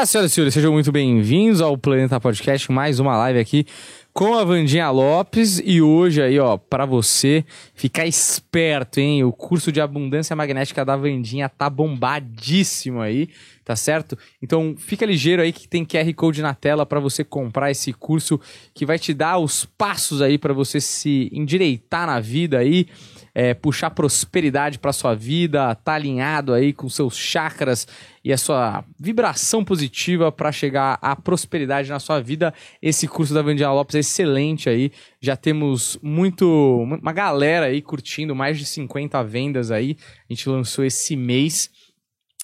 [0.00, 3.66] Olá, senhoras e senhores, sejam muito bem-vindos ao Planeta Podcast, mais uma live aqui
[4.14, 7.44] com a Vandinha Lopes e hoje aí, ó, para você
[7.74, 9.22] ficar esperto, hein?
[9.24, 13.28] O curso de abundância magnética da Vandinha tá bombadíssimo aí,
[13.62, 14.16] tá certo?
[14.40, 18.40] Então, fica ligeiro aí que tem QR Code na tela para você comprar esse curso
[18.72, 22.86] que vai te dar os passos aí para você se endireitar na vida aí
[23.40, 27.88] é, puxar prosperidade para sua vida, tá alinhado aí com seus chakras
[28.22, 32.52] e a sua vibração positiva para chegar à prosperidade na sua vida.
[32.82, 34.92] Esse curso da Vandinha Lopes é excelente aí.
[35.22, 36.46] Já temos muito
[36.82, 39.96] uma galera aí curtindo, mais de 50 vendas aí.
[40.28, 41.70] A gente lançou esse mês.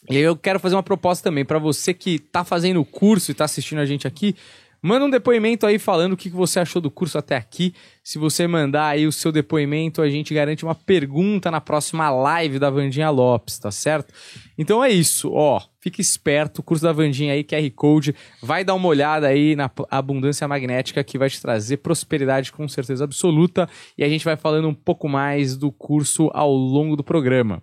[0.08, 3.34] E eu quero fazer uma proposta também para você que tá fazendo o curso e
[3.34, 4.34] tá assistindo a gente aqui.
[4.86, 7.74] Manda um depoimento aí falando o que você achou do curso até aqui.
[8.04, 12.60] Se você mandar aí o seu depoimento, a gente garante uma pergunta na próxima live
[12.60, 14.14] da Vandinha Lopes, tá certo?
[14.56, 15.60] Então é isso, ó.
[15.80, 19.68] Fique esperto, o curso da Vandinha aí, QR Code, vai dar uma olhada aí na
[19.90, 24.68] abundância magnética que vai te trazer prosperidade com certeza absoluta e a gente vai falando
[24.68, 27.60] um pouco mais do curso ao longo do programa.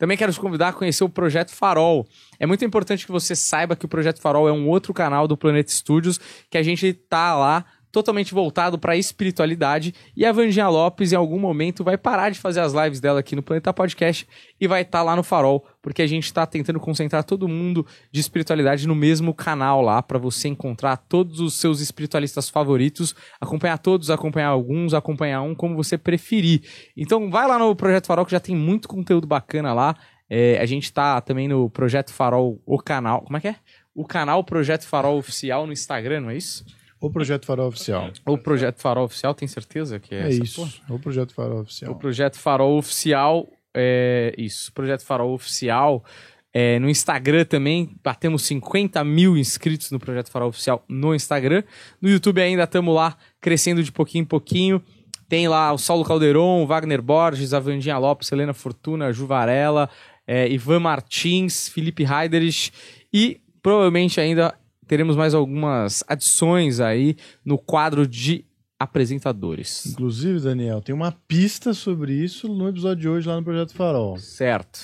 [0.00, 2.08] Também quero te convidar a conhecer o Projeto Farol.
[2.38, 5.36] É muito importante que você saiba que o Projeto Farol é um outro canal do
[5.36, 6.18] Planeta Studios,
[6.48, 9.94] que a gente tá lá totalmente voltado para a espiritualidade.
[10.16, 13.34] E a Vandinha Lopes, em algum momento, vai parar de fazer as lives dela aqui
[13.34, 14.26] no Planeta Podcast
[14.60, 17.86] e vai estar tá lá no Farol, porque a gente está tentando concentrar todo mundo
[18.12, 23.78] de espiritualidade no mesmo canal lá, para você encontrar todos os seus espiritualistas favoritos, acompanhar
[23.78, 26.62] todos, acompanhar alguns, acompanhar um, como você preferir.
[26.96, 29.96] Então, vai lá no Projeto Farol, que já tem muito conteúdo bacana lá.
[30.28, 33.22] É, a gente está também no Projeto Farol, o canal.
[33.22, 33.56] Como é que é?
[33.92, 36.64] O canal Projeto Farol Oficial no Instagram, não é isso?
[37.00, 38.10] O Projeto Farol Oficial.
[38.26, 40.60] O Projeto Farol Oficial, tem certeza que é, é isso?
[40.60, 40.96] Porra?
[40.96, 41.92] O Projeto Farol Oficial.
[41.92, 44.72] O Projeto Farol Oficial, é isso.
[44.72, 46.04] Projeto Farol Oficial.
[46.52, 51.62] É, no Instagram também, batemos 50 mil inscritos no Projeto Farol Oficial no Instagram.
[52.02, 54.82] No YouTube ainda estamos lá, crescendo de pouquinho em pouquinho.
[55.28, 59.88] Tem lá o Saulo Calderon, Wagner Borges, a Vandinha Lopes, Helena Fortuna, Ju Varela,
[60.26, 62.72] é, Ivan Martins, Felipe Heiderich
[63.12, 64.54] e provavelmente ainda
[64.90, 67.14] teremos mais algumas adições aí
[67.44, 68.44] no quadro de
[68.76, 69.86] apresentadores.
[69.86, 74.18] Inclusive, Daniel, tem uma pista sobre isso no episódio de hoje lá no Projeto Farol.
[74.18, 74.80] Certo.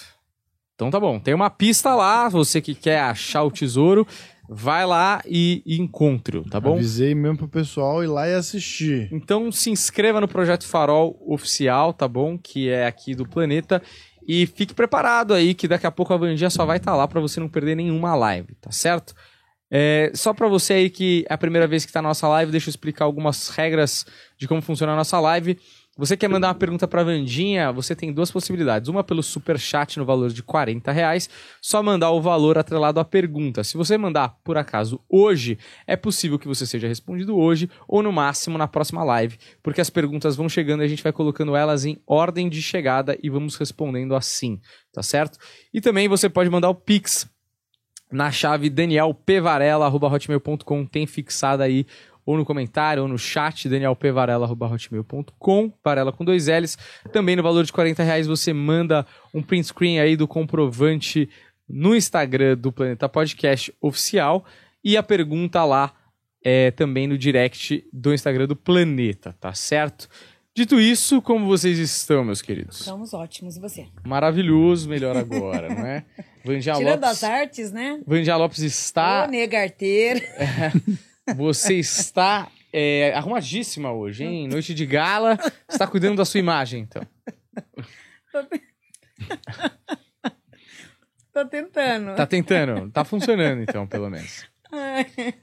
[0.77, 4.07] Então tá bom, tem uma pista lá, você que quer achar o tesouro,
[4.49, 6.75] vai lá e, e encontre, tá bom?
[6.75, 9.09] Avisei mesmo pro pessoal ir lá e assistir.
[9.11, 12.39] Então se inscreva no Projeto Farol oficial, tá bom?
[12.39, 13.83] Que é aqui do planeta.
[14.25, 17.09] E fique preparado aí que daqui a pouco a Vandinha só vai estar tá lá
[17.09, 19.13] para você não perder nenhuma live, tá certo?
[19.71, 22.53] É, só para você aí que é a primeira vez que está na nossa live,
[22.53, 24.07] deixa eu explicar algumas regras
[24.39, 25.59] de como funciona a nossa live.
[25.99, 27.73] Você quer mandar uma pergunta para Vandinha?
[27.73, 28.91] Você tem duas possibilidades.
[28.91, 31.31] Uma pelo super chat no valor de 40 reais,
[31.63, 33.65] só mandar o valor atrelado à pergunta.
[33.65, 38.13] Se você mandar por acaso hoje, é possível que você seja respondido hoje ou no
[38.13, 41.87] máximo na próxima live, porque as perguntas vão chegando e a gente vai colocando elas
[41.87, 44.61] em ordem de chegada e vamos respondendo assim,
[44.93, 45.39] tá certo?
[45.73, 47.27] E também você pode mandar o Pix
[48.11, 51.85] na chave danielpvarela.hotmail.com tem fixada aí
[52.25, 56.79] ou no comentário ou no chat danielpvarela.hotmail.com Varela com dois L's.
[57.13, 61.29] Também no valor de 40 reais você manda um print screen aí do comprovante
[61.69, 64.45] no Instagram do Planeta Podcast Oficial
[64.83, 65.93] e a pergunta lá
[66.43, 70.09] é também no direct do Instagram do Planeta, tá certo?
[70.55, 72.79] Dito isso, como vocês estão, meus queridos?
[72.81, 73.89] Estamos ótimos, e você?
[74.07, 76.05] Maravilhoso, melhor agora, não é?
[76.47, 78.01] Vandia Tirando Lopes, as artes, né?
[78.07, 79.25] Vandia Lopes está...
[79.25, 80.21] Ô, negarteiro.
[80.25, 84.47] É, você está é, arrumadíssima hoje, hein?
[84.47, 85.37] Noite de gala.
[85.69, 87.03] está cuidando da sua imagem, então.
[91.33, 92.15] Tô tentando.
[92.15, 92.91] Tá tentando.
[92.93, 94.47] Tá funcionando, então, pelo menos.
[94.71, 95.35] Ai,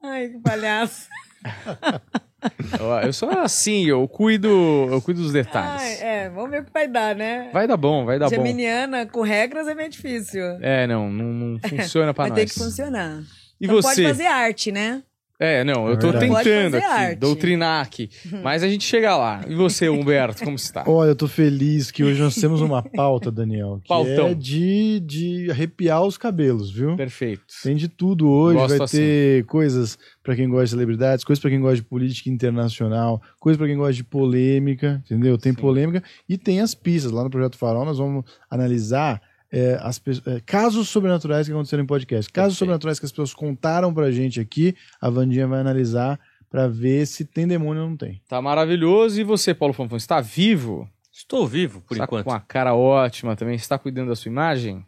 [0.00, 1.08] Ai que palhaço.
[3.04, 4.48] Eu sou assim, eu cuido,
[4.90, 5.82] eu cuido dos detalhes.
[5.82, 7.50] Ai, é, vamos ver o que vai dar, né?
[7.52, 9.10] Vai dar bom, vai dar Geminiana, bom.
[9.10, 10.44] com regras é meio difícil.
[10.60, 12.38] É, não, não, não funciona pra vai nós.
[12.38, 13.22] Vai ter que funcionar.
[13.60, 13.88] E Então você?
[13.88, 15.02] pode fazer arte, né?
[15.40, 16.44] É, não, eu É tô verdade.
[16.44, 17.18] Tentando aqui, arte.
[17.20, 18.10] doutrinar aqui.
[18.42, 19.42] Mas a gente chega lá.
[19.46, 20.82] E você, Humberto, como está?
[20.84, 24.28] Olha, eu tô feliz que hoje nós temos uma pauta, Daniel, que Pautão.
[24.28, 26.96] é de, de arrepiar os cabelos, viu?
[26.96, 27.44] Perfeito.
[27.62, 28.96] Tem de tudo hoje, Gosto vai assim.
[28.96, 33.56] ter coisas pra quem gosta de celebridades, coisas pra quem gosta de política internacional, coisas
[33.56, 35.38] pra quem gosta de polêmica, entendeu?
[35.38, 35.60] Tem Sim.
[35.60, 37.12] polêmica e tem as pistas.
[37.12, 41.86] Lá no Projeto Farol nós vamos analisar é, as é, casos sobrenaturais que aconteceram em
[41.86, 42.30] podcast.
[42.30, 42.58] Casos Perfeito.
[42.58, 46.18] sobrenaturais que as pessoas contaram pra gente aqui, a Vandinha vai analisar
[46.50, 48.20] pra ver se tem demônio ou não tem.
[48.28, 49.20] Tá maravilhoso.
[49.20, 50.88] E você, Paulo Fanfão, está vivo?
[51.12, 52.24] Estou vivo, por está enquanto.
[52.24, 53.54] com uma cara ótima também.
[53.56, 54.84] Está cuidando da sua imagem?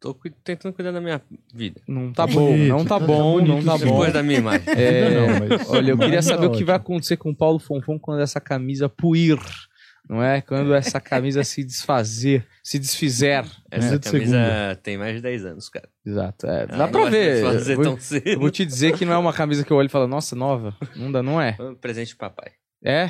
[0.00, 1.20] Tô cu- tentando cuidar da minha
[1.52, 1.80] vida.
[1.86, 3.84] Não tá Tá bom, bonito, não tá tá- tá bom, não bonito tá sim.
[3.84, 3.90] bom.
[3.90, 4.64] Depois da minha imagem.
[4.68, 5.26] É, não,
[5.58, 7.98] mas- olha, eu queria mas saber tá o que vai acontecer com o Paulo Fonfon
[7.98, 9.38] quando essa camisa puir,
[10.10, 10.40] não é?
[10.40, 13.44] Quando essa camisa se desfazer, se desfizer.
[13.70, 15.88] Essa de camisa tem mais de 10 anos, cara.
[16.04, 17.42] Exato, é, Ah, dá não pra ver.
[17.76, 18.40] Vou, tão eu cedo.
[18.40, 20.76] vou te dizer que não é uma camisa que eu olho e falo, nossa, nova.
[20.96, 21.56] Não dá, não é?
[21.60, 22.52] Um presente pro papai.
[22.84, 23.08] É?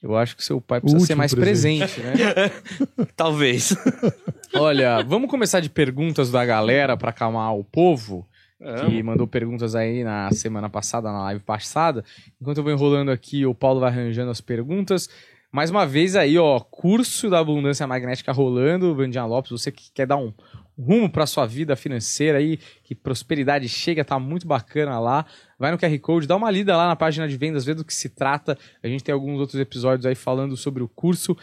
[0.00, 2.00] Eu acho que seu pai precisa ser mais presente.
[2.00, 3.06] presente, né?
[3.16, 3.74] Talvez.
[4.54, 8.24] Olha, vamos começar de perguntas da galera pra acalmar o povo.
[8.60, 8.86] É.
[8.86, 12.04] que mandou perguntas aí na semana passada, na live passada.
[12.40, 15.08] Enquanto eu vou enrolando aqui, o Paulo vai arranjando as perguntas.
[15.50, 20.06] Mais uma vez aí, ó, curso da abundância magnética rolando, Vandinha Lopes, você que quer
[20.06, 20.32] dar um
[20.78, 25.24] rumo para sua vida financeira aí, que prosperidade chega, tá muito bacana lá.
[25.58, 27.94] Vai no QR Code, dá uma lida lá na página de vendas, vê do que
[27.94, 28.58] se trata.
[28.82, 31.34] A gente tem alguns outros episódios aí falando sobre o curso.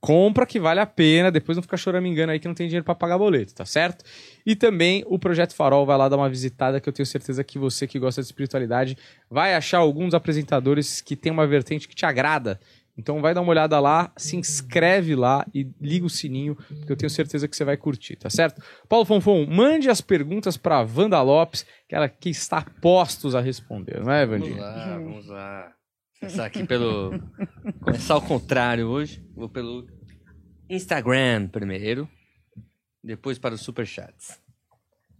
[0.00, 2.94] Compra que vale a pena, depois não fica choramingando aí que não tem dinheiro para
[2.94, 4.02] pagar boleto, tá certo?
[4.46, 7.58] E também o Projeto Farol vai lá dar uma visitada que eu tenho certeza que
[7.58, 8.96] você que gosta de espiritualidade
[9.28, 12.58] vai achar alguns apresentadores que tem uma vertente que te agrada.
[12.96, 16.54] Então vai dar uma olhada lá, se inscreve lá e liga o sininho,
[16.86, 18.62] que eu tenho certeza que você vai curtir, tá certo?
[18.88, 24.00] Paulo Fonfon, mande as perguntas para Wanda Lopes, que ela que está postos a responder,
[24.04, 24.62] não é, Vamos Vandinha?
[24.62, 25.74] lá, vamos lá.
[26.20, 27.12] Começar aqui pelo.
[27.80, 29.24] Começar ao contrário hoje.
[29.34, 29.86] Vou pelo
[30.68, 32.06] Instagram primeiro.
[33.02, 34.38] Depois para os superchats.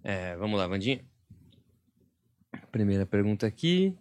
[0.04, 1.02] É, vamos lá, Vandinha.
[2.70, 3.96] Primeira pergunta aqui.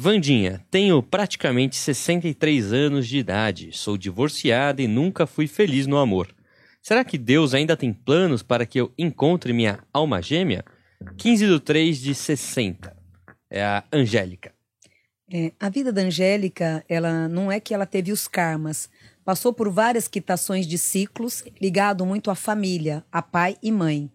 [0.00, 3.70] Vandinha, tenho praticamente 63 anos de idade.
[3.72, 6.28] Sou divorciada e nunca fui feliz no amor.
[6.80, 10.64] Será que Deus ainda tem planos para que eu encontre minha alma gêmea?
[11.16, 12.96] 15 do 3 de 60.
[13.50, 14.54] É a Angélica.
[15.32, 18.88] É, a vida da Angélica, ela não é que ela teve os karmas.
[19.24, 24.12] Passou por várias quitações de ciclos, ligado muito à família, a pai e mãe.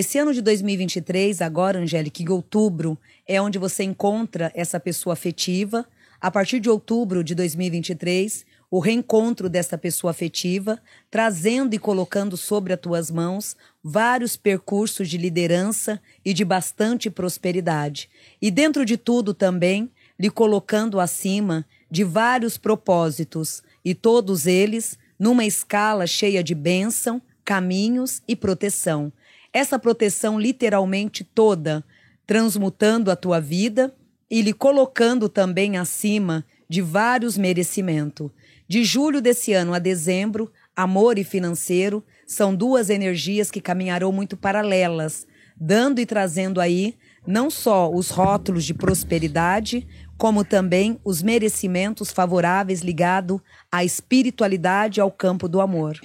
[0.00, 2.96] Esse ano de 2023, agora, Angélica, em outubro,
[3.26, 5.84] é onde você encontra essa pessoa afetiva.
[6.20, 10.80] A partir de outubro de 2023, o reencontro dessa pessoa afetiva,
[11.10, 18.08] trazendo e colocando sobre as tuas mãos vários percursos de liderança e de bastante prosperidade.
[18.40, 25.44] E dentro de tudo também, lhe colocando acima de vários propósitos, e todos eles numa
[25.44, 29.12] escala cheia de bênção, caminhos e proteção.
[29.58, 31.84] Essa proteção literalmente toda,
[32.24, 33.92] transmutando a tua vida
[34.30, 38.30] e lhe colocando também acima de vários merecimentos.
[38.68, 44.36] De julho desse ano a dezembro, amor e financeiro são duas energias que caminharão muito
[44.36, 46.94] paralelas, dando e trazendo aí
[47.26, 53.40] não só os rótulos de prosperidade, como também os merecimentos favoráveis ligados
[53.72, 55.98] à espiritualidade e ao campo do amor.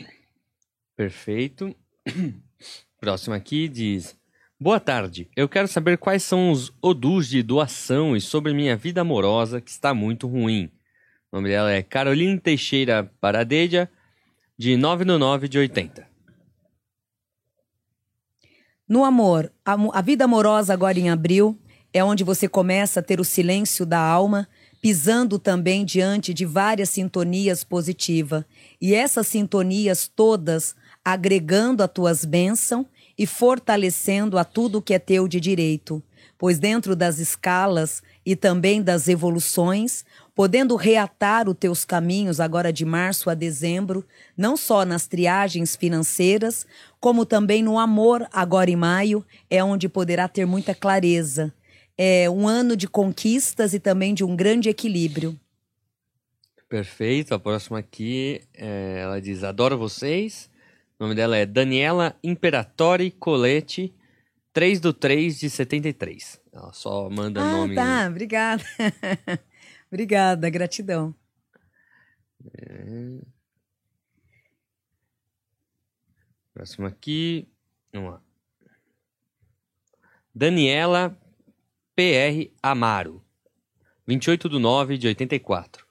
[0.97, 1.75] Perfeito.
[3.03, 4.15] Próximo aqui diz:
[4.57, 5.29] Boa tarde.
[5.35, 9.69] Eu quero saber quais são os odus de doação e sobre minha vida amorosa que
[9.69, 10.71] está muito ruim.
[11.29, 13.89] O nome dela é Caroline Teixeira Paradeja,
[14.57, 16.07] de 9 no 9 de 80.
[18.87, 21.59] No amor, a, a vida amorosa agora em abril
[21.91, 24.47] é onde você começa a ter o silêncio da alma,
[24.81, 28.45] pisando também diante de várias sintonias positivas.
[28.79, 32.85] E essas sintonias todas agregando a tuas bênçãos
[33.17, 36.01] e fortalecendo a tudo que é teu de direito.
[36.37, 40.03] Pois dentro das escalas e também das evoluções,
[40.35, 44.05] podendo reatar os teus caminhos agora de março a dezembro,
[44.35, 46.65] não só nas triagens financeiras,
[46.99, 51.53] como também no amor agora em maio, é onde poderá ter muita clareza.
[51.97, 55.39] É um ano de conquistas e também de um grande equilíbrio.
[56.67, 57.35] Perfeito.
[57.35, 60.49] A próxima aqui, é, ela diz: Adoro vocês.
[60.99, 63.93] O nome dela é Daniela Imperatori Colete,
[64.53, 66.41] 3 do 3 de 73.
[66.51, 67.75] Ela só manda ah, nome.
[67.75, 68.63] tá, obrigada.
[69.91, 71.15] obrigada, gratidão.
[76.53, 77.47] Próximo aqui.
[77.91, 78.21] Vamos lá.
[80.33, 81.17] Daniela
[81.95, 83.23] PR Amaro,
[84.07, 85.85] 28 de 9 de 84.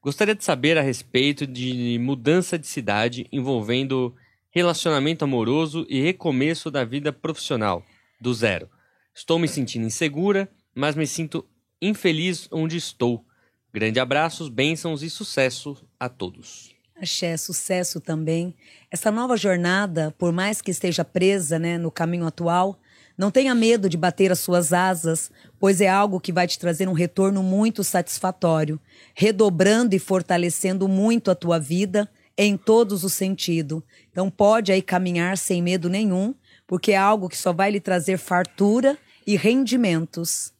[0.00, 4.16] Gostaria de saber a respeito de mudança de cidade envolvendo
[4.52, 7.82] relacionamento amoroso e recomeço da vida profissional,
[8.20, 8.68] do zero.
[9.14, 11.44] Estou me sentindo insegura, mas me sinto
[11.80, 13.24] infeliz onde estou.
[13.72, 16.70] Grande abraços, bênçãos e sucesso a todos.
[16.94, 18.54] Axé, sucesso também.
[18.90, 22.78] Essa nova jornada, por mais que esteja presa né, no caminho atual,
[23.16, 26.88] não tenha medo de bater as suas asas, pois é algo que vai te trazer
[26.88, 28.78] um retorno muito satisfatório,
[29.14, 33.82] redobrando e fortalecendo muito a tua vida em todos os sentidos.
[34.12, 36.34] Então pode aí caminhar sem medo nenhum,
[36.66, 40.52] porque é algo que só vai lhe trazer fartura e rendimentos.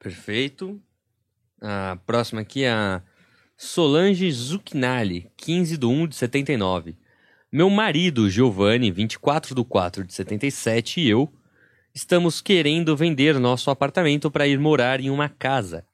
[0.00, 0.82] Perfeito.
[1.60, 3.02] A próxima aqui é a
[3.56, 6.96] Solange Zuchinali, 15 de 1 de 79.
[7.52, 11.32] Meu marido, Giovanni, 24 de 4 de 77, e eu
[11.94, 15.86] estamos querendo vender nosso apartamento para ir morar em uma casa.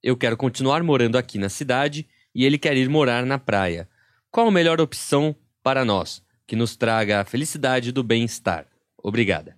[0.00, 3.88] Eu quero continuar morando aqui na cidade e ele quer ir morar na praia.
[4.30, 5.34] Qual a melhor opção
[5.66, 8.66] para nós, que nos traga a felicidade do bem-estar?
[9.02, 9.56] Obrigada.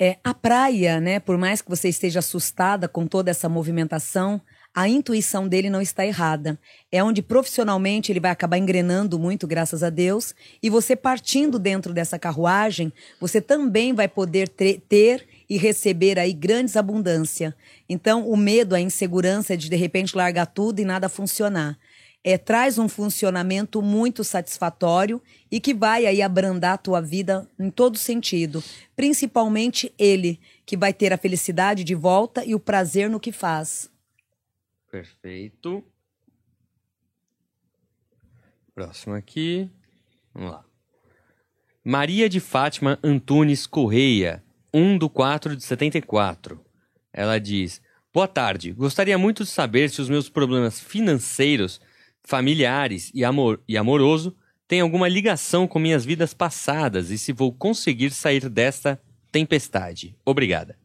[0.00, 4.40] É, a praia, né, por mais que você esteja assustada com toda essa movimentação,
[4.72, 6.56] a intuição dele não está errada.
[6.92, 11.92] É onde profissionalmente ele vai acabar engrenando muito, graças a Deus, e você partindo dentro
[11.92, 17.52] dessa carruagem, você também vai poder ter e receber aí grandes abundância.
[17.88, 21.76] Então, o medo, a insegurança de de repente largar tudo e nada funcionar.
[22.22, 27.70] É, traz um funcionamento muito satisfatório e que vai aí abrandar a tua vida em
[27.70, 28.62] todo sentido.
[28.94, 33.90] Principalmente ele, que vai ter a felicidade de volta e o prazer no que faz.
[34.90, 35.82] Perfeito.
[38.74, 39.70] Próximo aqui.
[40.34, 40.64] Vamos lá.
[41.84, 46.60] Maria de Fátima Antunes Correia, 1 do 4 de 74.
[47.12, 47.80] Ela diz:
[48.12, 48.72] Boa tarde.
[48.72, 51.80] Gostaria muito de saber se os meus problemas financeiros,
[52.24, 54.36] familiares e, amor, e amoroso
[54.66, 59.00] têm alguma ligação com minhas vidas passadas e se vou conseguir sair desta
[59.32, 60.16] tempestade.
[60.24, 60.78] Obrigada.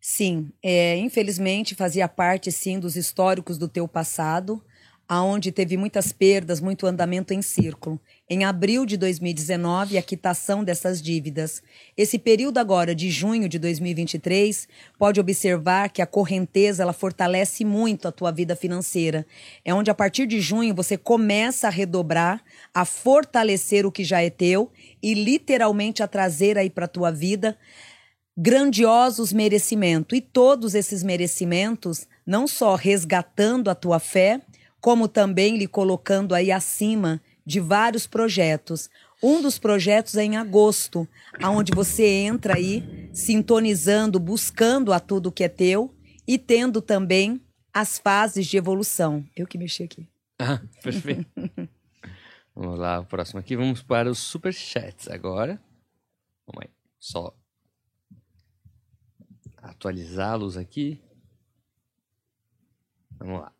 [0.00, 4.62] Sim, é, infelizmente fazia parte sim dos históricos do teu passado,
[5.10, 8.00] aonde teve muitas perdas, muito andamento em círculo.
[8.28, 11.60] Em abril de 2019, a quitação dessas dívidas.
[11.96, 18.06] Esse período agora de junho de 2023, pode observar que a correnteza ela fortalece muito
[18.06, 19.26] a tua vida financeira.
[19.64, 22.40] É onde a partir de junho você começa a redobrar,
[22.72, 24.70] a fortalecer o que já é teu
[25.02, 27.58] e literalmente a trazer aí para tua vida
[28.36, 30.16] grandiosos merecimentos.
[30.16, 34.40] E todos esses merecimentos, não só resgatando a tua fé,
[34.80, 38.88] como também lhe colocando aí acima de vários projetos.
[39.22, 41.06] Um dos projetos é em agosto,
[41.42, 45.94] aonde você entra aí sintonizando, buscando a tudo que é teu
[46.26, 47.40] e tendo também
[47.72, 49.24] as fases de evolução.
[49.36, 50.08] Eu que mexi aqui.
[50.38, 51.26] Ah, perfeito.
[52.54, 53.56] Vamos lá, o próximo aqui.
[53.56, 55.60] Vamos para os superchats agora.
[56.46, 56.70] Vamos aí.
[56.98, 57.34] Só
[59.56, 61.00] atualizá-los aqui.
[63.18, 63.52] Vamos lá.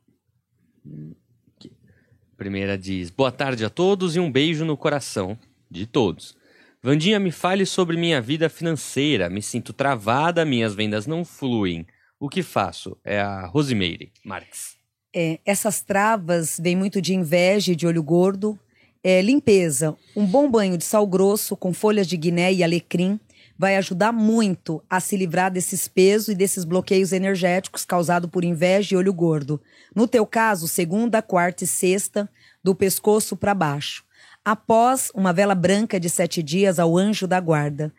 [2.37, 5.39] Primeira diz: Boa tarde a todos e um beijo no coração
[5.71, 6.35] de todos.
[6.83, 9.29] Vandinha, me fale sobre minha vida financeira.
[9.29, 11.87] Me sinto travada, minhas vendas não fluem.
[12.19, 12.97] O que faço?
[13.05, 14.77] É a Rosimeire Marques.
[15.15, 18.59] É, essas travas vêm muito de inveja e de olho gordo.
[19.05, 19.97] É, limpeza.
[20.17, 23.21] Um bom banho de sal grosso com folhas de guiné e alecrim
[23.61, 28.95] vai ajudar muito a se livrar desses pesos e desses bloqueios energéticos causados por inveja
[28.95, 29.61] e olho gordo.
[29.95, 32.27] No teu caso, segunda, quarta e sexta,
[32.65, 34.03] do pescoço para baixo.
[34.43, 37.93] Após uma vela branca de sete dias ao anjo da guarda.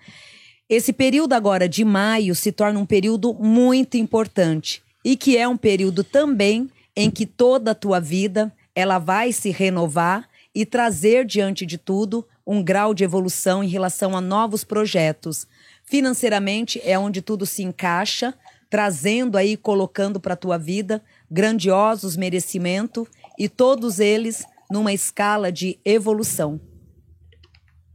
[0.67, 5.57] Esse período agora de maio se torna um período muito importante e que é um
[5.57, 11.67] período também em que toda a tua vida ela vai se renovar e trazer diante
[11.67, 15.47] de tudo um grau de evolução em relação a novos projetos.
[15.85, 18.33] Financeiramente é onde tudo se encaixa,
[18.69, 23.07] trazendo aí, colocando para a tua vida grandiosos merecimentos
[23.39, 26.59] e todos eles numa escala de evolução.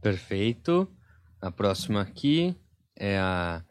[0.01, 0.87] Perfeito.
[1.39, 2.55] A próxima aqui
[2.97, 3.63] é a.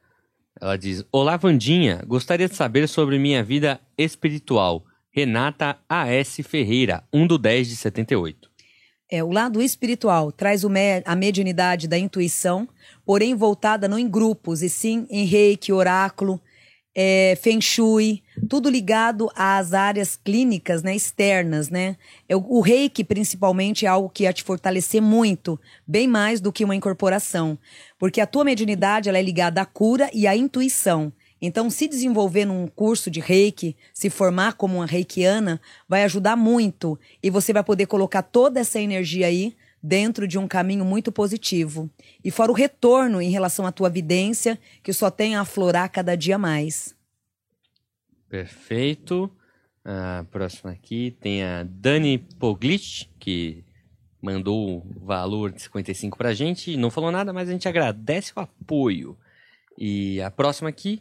[0.61, 2.01] Ela diz: Olá, Vandinha.
[2.07, 4.85] Gostaria de saber sobre minha vida espiritual.
[5.11, 6.45] Renata A.S.
[6.45, 8.56] Ferreira, 1 do 10 de 78.
[9.11, 10.63] É, o lado espiritual traz
[11.05, 12.69] a mediunidade da intuição,
[13.05, 16.41] porém voltada não em grupos, e sim em reiki, oráculo,
[16.99, 21.95] é, Feng Shui, tudo ligado às áreas clínicas, né, externas, né?
[22.27, 26.51] É, o, o reiki, principalmente, é algo que ia te fortalecer muito, bem mais do
[26.51, 27.59] que uma incorporação.
[27.99, 31.13] Porque a tua mediunidade, ela é ligada à cura e à intuição.
[31.47, 36.99] Então, se desenvolver num curso de reiki, se formar como uma reikiana, vai ajudar muito.
[37.23, 41.89] E você vai poder colocar toda essa energia aí dentro de um caminho muito positivo.
[42.25, 46.17] E fora o retorno em relação à tua vidência, que só tem a aflorar cada
[46.17, 46.97] dia mais.
[48.29, 49.31] Perfeito.
[49.85, 53.63] A próxima aqui tem a Dani Poglitch, que
[54.21, 56.77] mandou o valor de 55 pra gente.
[56.77, 59.17] Não falou nada, mas a gente agradece o apoio.
[59.79, 61.01] E a próxima aqui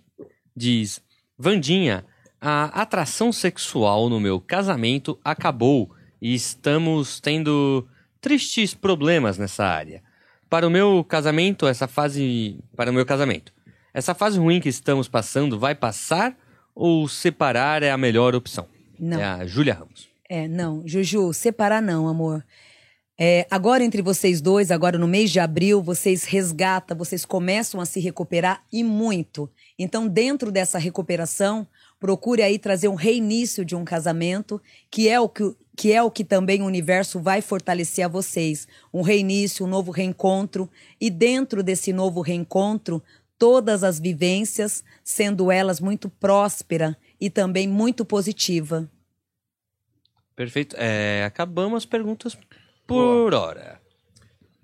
[0.56, 1.02] diz:
[1.38, 2.06] Vandinha,
[2.40, 7.88] a atração sexual no meu casamento acabou e estamos tendo
[8.22, 10.02] tristes problemas nessa área.
[10.50, 12.60] Para o meu casamento, essa fase.
[12.76, 13.54] Para o meu casamento.
[13.94, 16.36] Essa fase ruim que estamos passando vai passar
[16.74, 18.68] ou separar é a melhor opção?
[19.00, 19.20] Não.
[19.20, 20.10] É a Júlia Ramos.
[20.30, 20.84] É, não.
[20.86, 22.44] Juju, separar não, amor.
[23.18, 27.86] É, agora entre vocês dois, agora no mês de abril, vocês resgatam, vocês começam a
[27.86, 29.50] se recuperar e muito.
[29.77, 31.67] Então, dentro dessa recuperação,
[32.00, 36.10] procure aí trazer um reinício de um casamento, que é o que, que é o
[36.10, 38.67] que também o universo vai fortalecer a vocês.
[38.94, 40.70] Um reinício, um novo reencontro.
[41.00, 43.03] E dentro desse novo reencontro,
[43.38, 48.89] todas as vivências, sendo elas muito próspera e também muito positiva.
[50.36, 50.75] Perfeito.
[50.77, 52.38] É, acabamos as perguntas
[52.88, 53.75] por hora.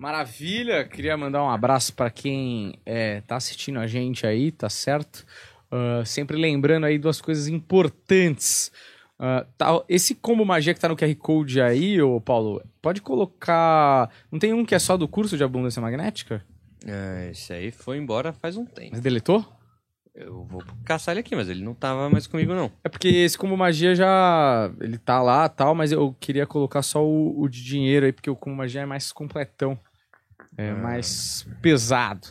[0.02, 5.24] Maravilha, queria mandar um abraço para quem é, tá assistindo a gente aí, tá certo?
[5.72, 8.72] Uh, sempre lembrando aí duas coisas importantes.
[9.20, 14.10] Uh, tá, esse combo magia que tá no QR Code aí, ô Paulo, pode colocar.
[14.32, 16.44] Não tem um que é só do curso de abundância magnética?
[16.84, 18.94] É, esse aí foi embora faz um tempo.
[18.94, 19.46] Mas deletou?
[20.16, 22.72] Eu vou caçar ele aqui, mas ele não tava mais comigo, não.
[22.84, 24.72] É porque esse combo magia já.
[24.82, 28.32] Ele tá lá tal, mas eu queria colocar só o, o de dinheiro aí, porque
[28.32, 29.80] o combo magia é mais completão.
[30.58, 32.28] É mais pesado.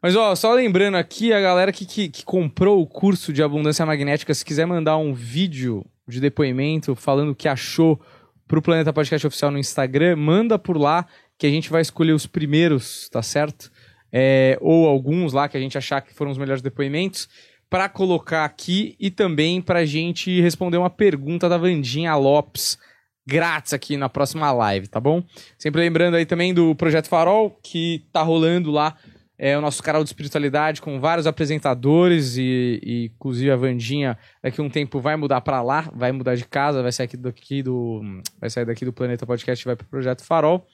[0.00, 3.86] Mas ó, só lembrando aqui, a galera que, que, que comprou o curso de abundância
[3.86, 8.00] magnética, se quiser mandar um vídeo de depoimento falando o que achou
[8.46, 11.06] pro Planeta Podcast Oficial no Instagram, manda por lá
[11.38, 13.72] que a gente vai escolher os primeiros, tá certo?
[14.12, 17.28] É, ou alguns lá que a gente achar que foram os melhores depoimentos,
[17.68, 22.78] para colocar aqui e também pra gente responder uma pergunta da Vandinha Lopes,
[23.26, 25.22] grátis aqui na próxima live, tá bom?
[25.58, 28.96] Sempre lembrando aí também do Projeto Farol, que tá rolando lá,
[29.38, 34.60] é o nosso canal de espiritualidade com vários apresentadores e, e inclusive a Vandinha daqui
[34.60, 38.00] um tempo vai mudar para lá, vai mudar de casa, vai sair daqui do
[38.40, 40.64] vai sair daqui do Planeta Podcast e vai pro Projeto Farol.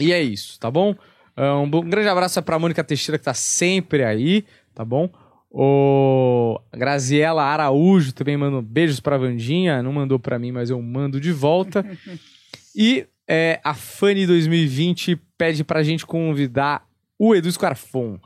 [0.00, 0.94] E é isso, tá bom?
[1.36, 5.08] Um, bom- um grande abraço pra Mônica Teixeira, que tá sempre aí, tá bom?
[5.54, 9.82] O Graziela Araújo também mandou beijos pra Vandinha.
[9.82, 11.84] Não mandou pra mim, mas eu mando de volta.
[12.74, 16.86] e é, a Fanny 2020 pede pra gente convidar
[17.18, 18.18] o Edu Scarfon.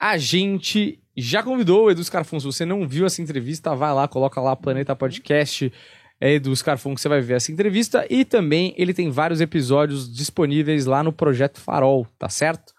[0.00, 2.40] A gente já convidou o Edu Scarfon.
[2.40, 5.72] Se você não viu essa entrevista, vai lá, coloca lá Planeta Podcast
[6.20, 8.04] é, Edu Scarfon que você vai ver essa entrevista.
[8.10, 12.74] E também ele tem vários episódios disponíveis lá no Projeto Farol, tá certo?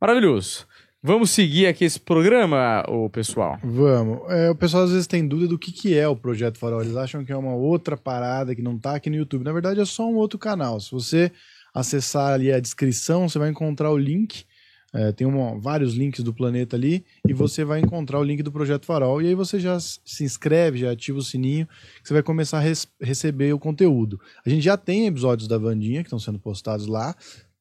[0.00, 0.65] Maravilhoso.
[1.06, 3.60] Vamos seguir aqui esse programa, ô pessoal.
[3.62, 4.28] Vamos.
[4.28, 6.82] É, o pessoal às vezes tem dúvida do que, que é o Projeto Farol.
[6.82, 9.44] Eles acham que é uma outra parada que não tá aqui no YouTube.
[9.44, 10.80] Na verdade, é só um outro canal.
[10.80, 11.30] Se você
[11.72, 14.44] acessar ali a descrição, você vai encontrar o link.
[14.92, 17.04] É, tem uma- vários links do planeta ali.
[17.28, 19.22] E você vai encontrar o link do Projeto Farol.
[19.22, 21.68] E aí você já se inscreve, já ativa o sininho,
[22.02, 22.64] que você vai começar a
[23.00, 24.18] receber o conteúdo.
[24.44, 27.14] A gente já tem episódios da Vandinha que estão sendo postados lá.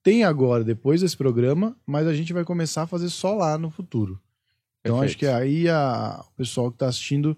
[0.05, 3.71] Tem agora, depois desse programa, mas a gente vai começar a fazer só lá no
[3.71, 4.19] futuro.
[4.81, 5.09] Então Perfeito.
[5.09, 7.35] acho que aí a- o pessoal que está assistindo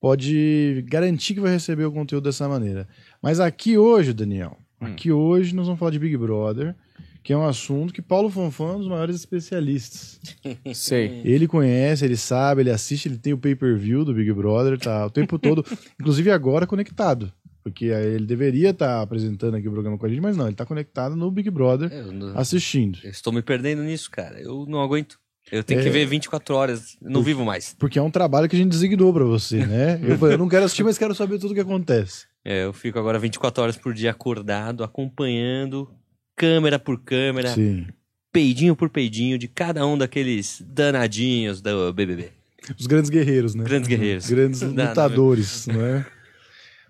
[0.00, 2.88] pode garantir que vai receber o conteúdo dessa maneira.
[3.22, 4.86] Mas aqui hoje, Daniel, Hum.
[4.86, 6.74] aqui hoje nós vamos falar de Big Brother,
[7.22, 10.18] que é um assunto que Paulo Fonfon é um dos maiores especialistas.
[10.74, 11.20] Sei.
[11.22, 15.10] Ele conhece, ele sabe, ele assiste, ele tem o pay-per-view do Big Brother, tá o
[15.10, 15.62] tempo todo,
[16.00, 17.30] inclusive agora conectado.
[17.62, 20.52] Porque aí ele deveria estar apresentando aqui o programa com a gente, mas não, ele
[20.54, 22.98] está conectado no Big Brother Eu, não- assistindo.
[23.04, 24.40] eu estou me perdendo nisso, cara.
[24.40, 25.18] Eu não aguento.
[25.52, 25.82] Eu tenho É.
[25.82, 26.96] que ver 24 horas.
[27.02, 27.74] Não vivo mais.
[27.78, 29.98] Porque é um trabalho que a gente designou pra você, né?
[30.02, 32.26] Eu, falei, eu não quero assistir, mas quero saber tudo o que acontece.
[32.44, 35.90] É, eu fico agora 24 horas por dia acordado, acompanhando,
[36.36, 37.86] câmera por câmera, Sim.
[38.32, 42.30] peidinho por peidinho de cada um daqueles danadinhos do BBB.
[42.78, 43.64] Os grandes guerreiros, né?
[43.64, 44.24] Grandes guerreiros.
[44.24, 46.06] Os grandes lutadores, não é?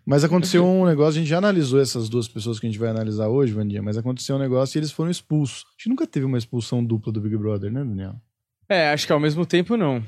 [0.05, 2.89] Mas aconteceu um negócio, a gente já analisou essas duas pessoas que a gente vai
[2.89, 5.65] analisar hoje, Vandinha, mas aconteceu um negócio e eles foram expulsos.
[5.69, 8.15] A gente nunca teve uma expulsão dupla do Big Brother, né, Daniel?
[8.69, 10.03] É, acho que ao mesmo tempo não.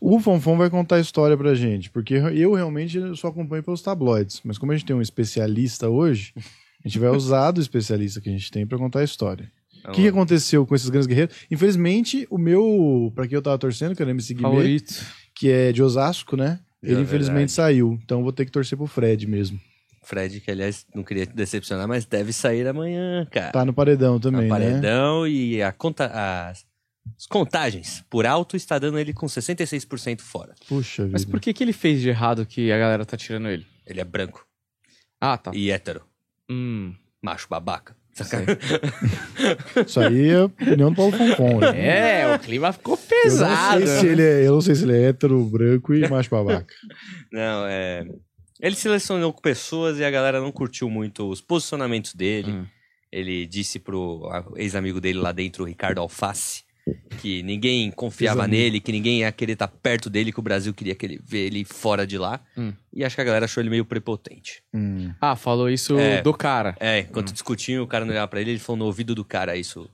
[0.00, 4.40] O Fonfon vai contar a história pra gente, porque eu realmente só acompanho pelos tabloides.
[4.44, 8.28] Mas como a gente tem um especialista hoje, a gente vai usar do especialista que
[8.28, 9.50] a gente tem pra contar a história.
[9.88, 11.34] O que, que aconteceu com esses grandes guerreiros?
[11.50, 15.06] Infelizmente, o meu, pra quem eu tava torcendo, que era MC Guimê, Favorito.
[15.34, 16.60] que é de Osasco, né?
[16.82, 17.52] Ele É infelizmente verdade.
[17.52, 17.98] saiu.
[18.04, 19.60] Então vou ter que torcer pro Fred mesmo.
[20.02, 23.52] Fred, que aliás não queria te decepcionar, mas deve sair amanhã, cara.
[23.52, 24.64] Tá no paredão também, no né?
[24.70, 26.06] paredão e a conta,
[26.48, 26.64] as,
[27.16, 30.54] as contagens por alto está dando ele com 66% fora.
[30.66, 31.12] Puxa vida.
[31.12, 33.66] Mas por que, que ele fez de errado que a galera tá tirando ele?
[33.86, 34.46] Ele é branco
[35.20, 35.50] Ah, tá.
[35.54, 36.02] e hétero,
[36.48, 36.94] Hum.
[37.20, 37.94] macho babaca.
[39.86, 41.60] Isso aí é a opinião do Paulo Fonfon.
[41.60, 42.20] né?
[42.22, 43.86] É, o clima ficou Eu não, pesado.
[43.86, 46.74] sei se ele é, eu não sei se ele é hétero, branco e macho babaca.
[47.32, 48.06] Não, é.
[48.60, 52.50] Ele selecionou com pessoas e a galera não curtiu muito os posicionamentos dele.
[52.50, 52.66] Hum.
[53.10, 56.62] Ele disse pro ex-amigo dele lá dentro, o Ricardo Alface,
[57.18, 60.94] que ninguém confiava nele, que ninguém ia querer estar perto dele, que o Brasil queria
[60.94, 62.40] que ele, ver ele fora de lá.
[62.56, 62.72] Hum.
[62.92, 64.62] E acho que a galera achou ele meio prepotente.
[64.72, 65.12] Hum.
[65.20, 66.22] Ah, falou isso É.
[66.22, 66.76] do cara.
[66.80, 69.56] É, enquanto discutiam, o cara não olhava pra ele, ele falou no ouvido do cara
[69.56, 69.88] isso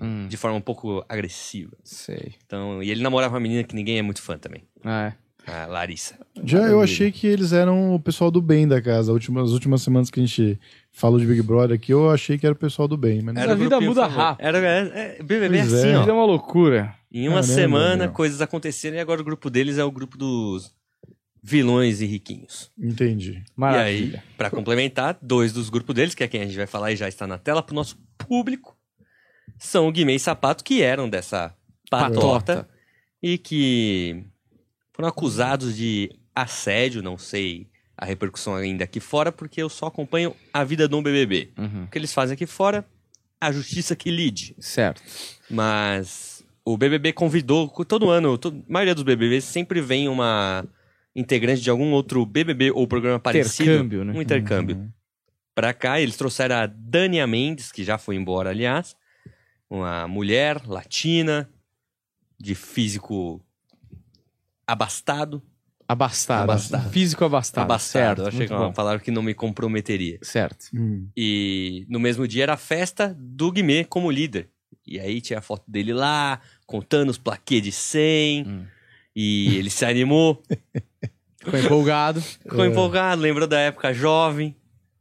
[0.00, 1.76] Hum, de forma um pouco agressiva.
[1.84, 2.34] sei.
[2.44, 5.21] Então, e ele namorava uma menina que ninguém é muito fã também, Ah, é.
[5.46, 6.14] A Larissa.
[6.44, 6.84] Já eu Maravilha.
[6.84, 9.10] achei que eles eram o pessoal do bem da casa.
[9.10, 10.58] As últimas, as últimas semanas que a gente
[10.90, 13.22] falou de Big Brother aqui, eu achei que era o pessoal do bem.
[13.22, 14.46] Mas não a o vida muda rápido.
[14.46, 15.94] Era, é, é, BBB é Pois assim, é.
[15.94, 16.00] A ó.
[16.00, 16.94] vida é uma loucura.
[17.10, 18.12] Em uma Caramba, semana, meu.
[18.12, 20.72] coisas aconteceram e agora o grupo deles é o grupo dos
[21.42, 22.70] vilões e riquinhos.
[22.78, 23.32] entendi.
[23.32, 24.18] E Maravilha.
[24.18, 26.96] aí, pra complementar, dois dos grupos deles, que é quem a gente vai falar e
[26.96, 28.76] já está na tela pro nosso público,
[29.58, 31.52] são o Guimê e Sapato, que eram dessa
[31.90, 32.18] patota,
[32.56, 32.68] Patota.
[33.22, 34.24] e que
[34.92, 40.34] foram acusados de assédio, não sei a repercussão ainda aqui fora, porque eu só acompanho
[40.52, 41.50] a vida do BBB.
[41.56, 41.84] Uhum.
[41.84, 42.84] O que eles fazem aqui fora,
[43.40, 44.56] a justiça que lide.
[44.58, 45.02] Certo.
[45.48, 50.64] Mas o BBB convidou, todo ano, a maioria dos BBBs sempre vem uma
[51.14, 53.70] integrante de algum outro BBB ou programa parecido.
[53.70, 54.12] Intercâmbio, né?
[54.14, 54.76] Um intercâmbio.
[54.76, 54.90] Uhum.
[55.54, 58.96] Pra cá, eles trouxeram a Dania Mendes, que já foi embora, aliás.
[59.68, 61.48] Uma mulher latina,
[62.40, 63.40] de físico
[64.72, 65.42] abastado.
[65.88, 66.44] Abastado.
[66.44, 66.90] Abastado.
[66.90, 67.64] Físico abastado.
[67.64, 68.18] abastado, Certo.
[68.20, 68.72] eu achei muito que uma bom.
[68.72, 70.18] palavra que não me comprometeria.
[70.22, 70.66] Certo.
[70.74, 71.08] Hum.
[71.16, 74.48] E no mesmo dia era a festa do Guimê como líder.
[74.86, 78.46] E aí tinha a foto dele lá, contando os plaquês de 100.
[78.46, 78.64] Hum.
[79.14, 80.42] E ele se animou,
[81.44, 82.22] Ficou empolgado.
[82.22, 82.68] ficou É.
[82.68, 84.56] empolgado, lembrou da época jovem.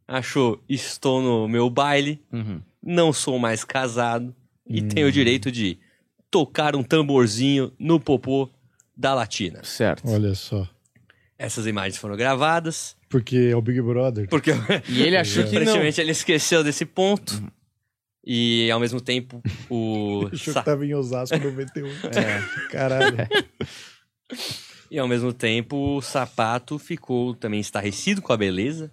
[0.08, 2.60] Achou, estou no meu baile, Uhum.
[2.84, 4.36] não sou mais casado.
[4.68, 4.88] E Hum.
[4.90, 5.78] tenho o direito de
[6.30, 8.50] tocar um tamborzinho no popô
[8.96, 9.64] da Latina.
[9.64, 10.08] Certo.
[10.10, 10.68] Olha só.
[11.38, 14.28] Essas imagens foram gravadas, Porque é o Big Brother.
[14.30, 14.52] porque
[14.88, 15.62] E ele achou que não.
[15.62, 17.42] aparentemente ele esqueceu desse ponto.
[18.24, 20.30] E ao mesmo tempo, o.
[20.32, 21.88] Achou Sa- que tava em Osasco 91.
[22.16, 22.68] É.
[22.72, 23.18] Caralho.
[24.90, 28.92] E ao mesmo tempo, o sapato ficou também estarrecido com a beleza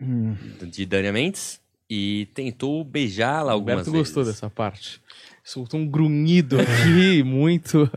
[0.00, 0.34] Hum.
[0.70, 4.06] de Dania Mendes e tentou beijá-la O algumas Alberto vezes.
[4.08, 5.02] gostou dessa parte.
[5.52, 7.90] Soltou um grunhido aqui, muito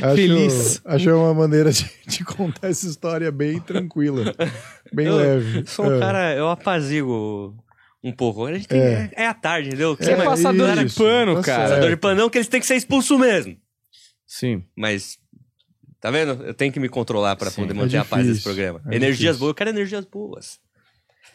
[0.00, 0.80] Acho, feliz.
[0.84, 4.32] acho uma maneira de, de contar essa história bem tranquila.
[4.92, 5.66] Bem Eu leve.
[5.66, 5.98] Sou um É.
[5.98, 7.56] cara, eu apazigo
[8.04, 8.46] um pouco.
[8.46, 9.10] A gente tem, É.
[9.16, 9.26] é.
[9.26, 9.96] a tarde, entendeu?
[9.96, 11.58] Você é passador de isso, pano, tá cara.
[11.58, 11.70] certo.
[11.70, 13.56] passador de panão que eles têm que ser expulsos mesmo.
[14.24, 14.62] Sim.
[14.76, 15.18] Mas,
[16.00, 16.40] tá vendo?
[16.44, 17.62] Eu tenho que me controlar pra Sim.
[17.62, 18.80] poder É manter a paz desse programa.
[18.86, 19.38] é energias difícil.
[19.40, 20.60] boas, eu quero energias boas.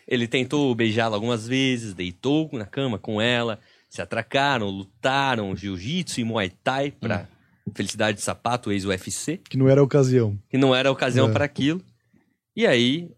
[0.07, 6.23] Ele tentou beijá-la algumas vezes, deitou na cama com ela, se atracaram, lutaram jiu-jitsu e
[6.23, 7.27] muay thai pra
[7.75, 10.37] felicidade de sapato, ex-UFC, Que não era a ocasião.
[10.49, 11.31] que não era a ocasião É.
[11.33, 11.81] para aquilo.
[12.55, 13.09] E aí,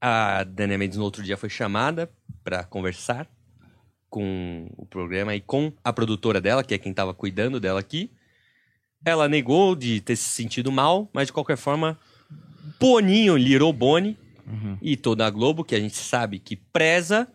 [0.00, 2.10] a Dania Mendes no outro dia foi chamada
[2.42, 3.28] pra conversar
[4.08, 8.10] com o programa e com a produtora dela, que é quem tava cuidando dela aqui.
[9.04, 11.98] Ela negou de ter se sentido mal, mas de qualquer forma,
[12.78, 14.16] Boninho, Little Boni
[14.46, 14.76] Uhum.
[14.82, 17.28] e toda a Globo, que a gente sabe que preza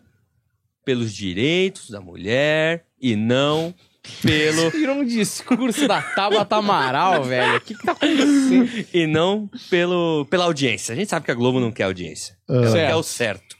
[0.86, 3.74] pelos direitos da mulher e não
[4.22, 7.56] pelo Virou um discurso da Tabata Amaral, velho.
[7.56, 8.86] O que, que tá acontecendo?
[8.94, 10.92] e não pelo pela audiência.
[10.92, 12.38] A gente sabe que a Globo não quer audiência.
[12.48, 12.86] Ah, Ela Certo.
[12.88, 13.56] quer o certo.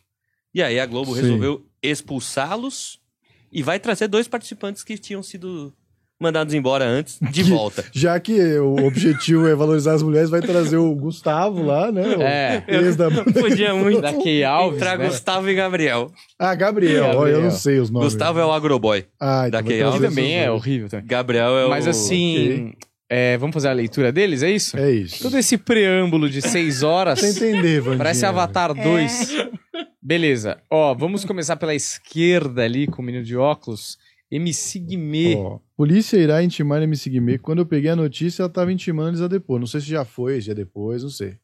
[0.55, 1.21] E aí a Globo Sim.
[1.23, 2.99] resolveu expulsá-los
[3.53, 5.75] e vai trazer dois participantes que tinham sido
[6.21, 7.85] mandados embora antes de Que- volta.
[7.93, 12.17] Já que o objetivo é valorizar as mulheres, vai trazer o Gustavo lá, né?
[12.17, 12.65] O É.
[12.69, 15.07] ex da podia muito Da Key Alves, entrar né?
[15.07, 16.11] Gustavo e Gabriel.
[16.39, 17.05] Ah, Gabriel.
[17.05, 17.43] ó, eu Gabriel.
[17.43, 18.13] não sei os nomes.
[18.13, 19.05] Gustavo é o agroboy.
[19.21, 21.07] Ah, então Alves Que também é horrível também.
[21.07, 21.71] Gabriel é o...
[21.71, 22.73] Mas assim,
[23.11, 24.77] é, vamos fazer a leitura deles, é isso?
[24.79, 25.23] É isso.
[25.23, 27.99] Todo esse preâmbulo de seis horas Pra entender, Vandinha.
[27.99, 29.37] parece Avatar 2.
[30.03, 30.59] Beleza.
[30.71, 33.99] Ó, vamos começar pela esquerda ali com o menino de óculos.
[34.31, 35.37] MC Guimê.
[35.37, 37.39] Ó, polícia irá intimar MC Guimê.
[37.39, 39.61] Quando eu peguei a notícia, ela tava intimando eles a depois.
[39.61, 41.39] Não sei se já foi, se é depois, não sei.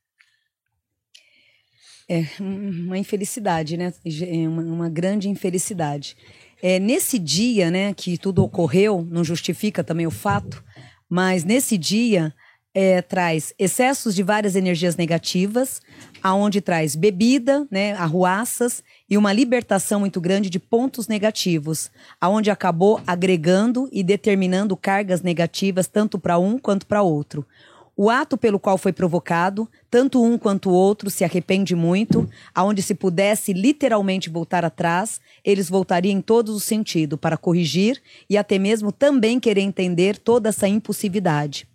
[2.09, 3.93] É uma infelicidade, né?
[4.05, 6.17] É uma, uma grande infelicidade.
[6.61, 10.63] É, nesse dia, né, que tudo ocorreu, não justifica também o fato,
[11.09, 12.33] mas nesse dia
[12.75, 15.81] é, traz excessos de várias energias negativas,
[16.23, 23.01] aonde traz bebida, né, arruaças e uma libertação muito grande de pontos negativos, aonde acabou
[23.07, 27.47] agregando e determinando cargas negativas tanto para um quanto para outro.
[27.95, 32.81] O ato pelo qual foi provocado, tanto um quanto o outro se arrepende muito, aonde
[32.81, 38.59] se pudesse literalmente voltar atrás, eles voltariam em todos os sentidos para corrigir e até
[38.59, 41.67] mesmo também querer entender toda essa impulsividade.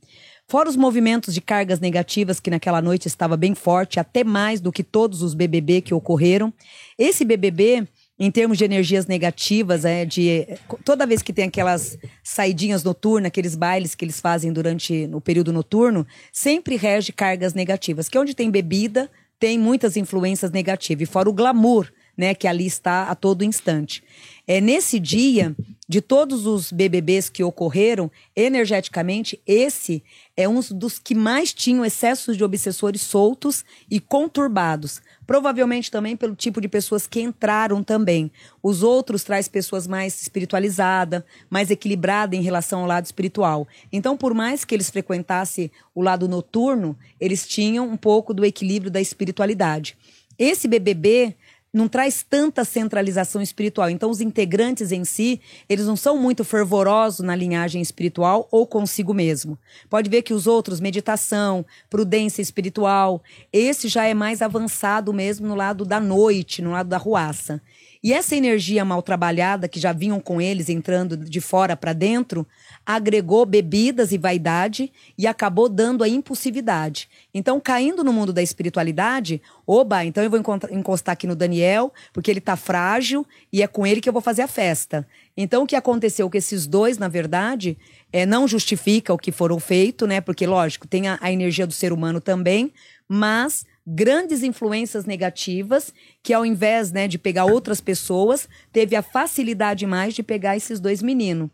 [0.49, 4.71] Fora os movimentos de cargas negativas que naquela noite estava bem forte, até mais do
[4.71, 6.53] que todos os BBB que ocorreram.
[6.97, 7.85] Esse BBB
[8.19, 10.47] em termos de energias negativas, é de
[10.83, 15.53] toda vez que tem aquelas saidinhas noturnas, aqueles bailes que eles fazem durante no período
[15.53, 18.09] noturno, sempre rege cargas negativas.
[18.09, 19.07] Que onde tem bebida,
[19.39, 24.03] tem muitas influências negativas, e fora o glamour, né, que ali está a todo instante.
[24.49, 25.53] É nesse dia
[25.89, 30.01] de todos os BBBs que ocorreram, energeticamente, esse
[30.37, 35.01] é um dos que mais tinham excessos de obsessores soltos e conturbados.
[35.25, 38.31] Provavelmente também pelo tipo de pessoas que entraram também.
[38.63, 43.67] Os outros traz pessoas mais espiritualizadas, mais equilibradas em relação ao lado espiritual.
[43.91, 48.89] Então, por mais que eles frequentassem o lado noturno, eles tinham um pouco do equilíbrio
[48.89, 49.97] da espiritualidade.
[50.39, 51.35] Esse BBB
[51.73, 53.89] não traz tanta centralização espiritual.
[53.89, 59.13] Então, os integrantes em si, eles não são muito fervorosos na linhagem espiritual ou consigo
[59.13, 59.57] mesmo.
[59.89, 65.55] Pode ver que os outros, meditação, prudência espiritual, esse já é mais avançado mesmo no
[65.55, 67.61] lado da noite, no lado da ruaça.
[68.03, 72.45] E essa energia mal trabalhada que já vinham com eles entrando de fora para dentro,
[72.85, 77.09] agregou bebidas e vaidade e acabou dando a impulsividade.
[77.33, 80.39] Então, caindo no mundo da espiritualidade, oba, então eu vou
[80.71, 84.21] encostar aqui no Daniel, porque ele tá frágil e é com ele que eu vou
[84.21, 85.05] fazer a festa.
[85.35, 87.77] Então, o que aconteceu com esses dois, na verdade,
[88.11, 90.21] é, não justifica o que foram feito, né?
[90.21, 92.71] Porque, lógico, tem a, a energia do ser humano também,
[93.07, 99.85] mas grandes influências negativas que ao invés né, de pegar outras pessoas teve a facilidade
[99.85, 101.49] mais de pegar esses dois meninos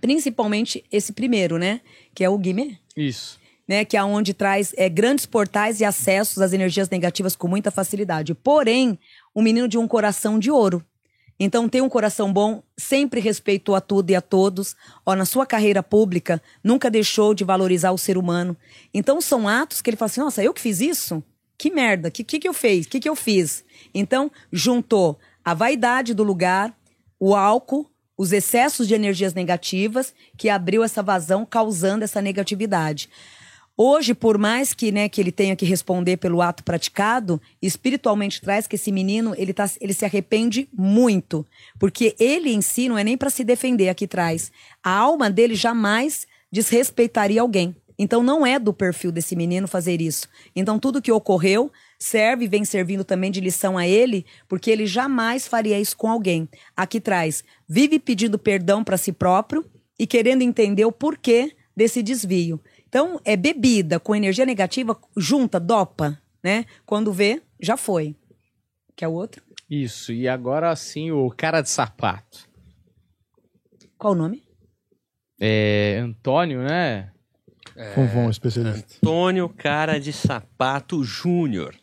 [0.00, 1.80] Principalmente esse primeiro, né?
[2.14, 2.78] Que é o Guimê.
[2.96, 3.40] Isso.
[3.68, 7.70] Né, que é onde traz é, grandes portais e acessos às energias negativas com muita
[7.70, 8.34] facilidade.
[8.34, 8.98] Porém,
[9.34, 10.84] um menino de um coração de ouro.
[11.38, 14.76] Então, tem um coração bom, sempre respeitou a tudo e a todos.
[15.06, 18.56] Ó, na sua carreira pública, nunca deixou de valorizar o ser humano.
[18.92, 21.22] Então, são atos que ele fala assim: nossa, eu que fiz isso?
[21.62, 22.86] Que merda, que que, que eu fiz?
[22.86, 23.64] Que que eu fiz?
[23.94, 26.76] Então, juntou a vaidade do lugar,
[27.20, 33.08] o álcool, os excessos de energias negativas que abriu essa vazão, causando essa negatividade.
[33.76, 38.66] Hoje, por mais que, né, que ele tenha que responder pelo ato praticado, espiritualmente traz
[38.66, 41.46] que esse menino ele, tá, ele se arrepende muito,
[41.78, 44.50] porque ele em si não é nem para se defender aqui traz.
[44.82, 47.76] A alma dele jamais desrespeitaria alguém.
[47.98, 50.28] Então não é do perfil desse menino fazer isso.
[50.54, 54.86] Então tudo que ocorreu serve e vem servindo também de lição a ele, porque ele
[54.86, 56.48] jamais faria isso com alguém.
[56.76, 59.64] Aqui traz, vive pedindo perdão para si próprio
[59.98, 62.60] e querendo entender o porquê desse desvio.
[62.88, 66.66] Então, é bebida com energia negativa, junta, dopa, né?
[66.84, 68.14] Quando vê, já foi.
[68.94, 69.42] Quer o outro?
[69.70, 72.46] Isso, e agora sim o cara de sapato.
[73.96, 74.42] Qual o nome?
[75.40, 77.10] É Antônio, né?
[77.76, 78.96] É, Fonfon, especialista.
[79.02, 81.74] Antônio Cara de Sapato Júnior.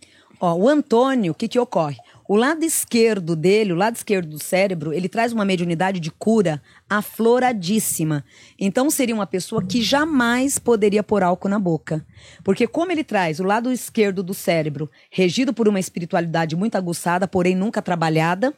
[0.42, 1.98] Ó, o Antônio, o que, que ocorre?
[2.26, 6.62] O lado esquerdo dele, o lado esquerdo do cérebro, ele traz uma mediunidade de cura
[6.88, 8.24] afloradíssima.
[8.58, 12.06] Então seria uma pessoa que jamais poderia pôr álcool na boca.
[12.44, 17.28] Porque como ele traz o lado esquerdo do cérebro, regido por uma espiritualidade muito aguçada,
[17.28, 18.54] porém nunca trabalhada,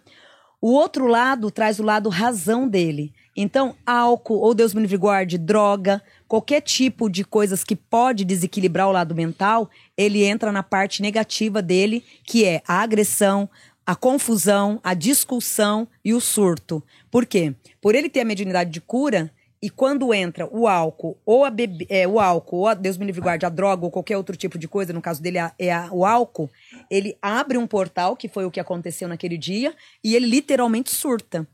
[0.62, 3.12] o outro lado traz o lado razão dele.
[3.36, 8.88] Então, álcool, ou Deus me livre guarde, droga, qualquer tipo de coisas que pode desequilibrar
[8.88, 13.50] o lado mental, ele entra na parte negativa dele, que é a agressão,
[13.86, 16.84] a confusão, a discussão e o surto.
[17.10, 17.56] Por quê?
[17.82, 21.86] Por ele ter a mediunidade de cura, e quando entra o álcool, ou a bebe,
[21.88, 24.58] é, o álcool, ou a, Deus me livre guarde, a droga, ou qualquer outro tipo
[24.58, 26.50] de coisa, no caso dele é, é a, o álcool,
[26.90, 31.48] ele abre um portal, que foi o que aconteceu naquele dia, e ele literalmente surta.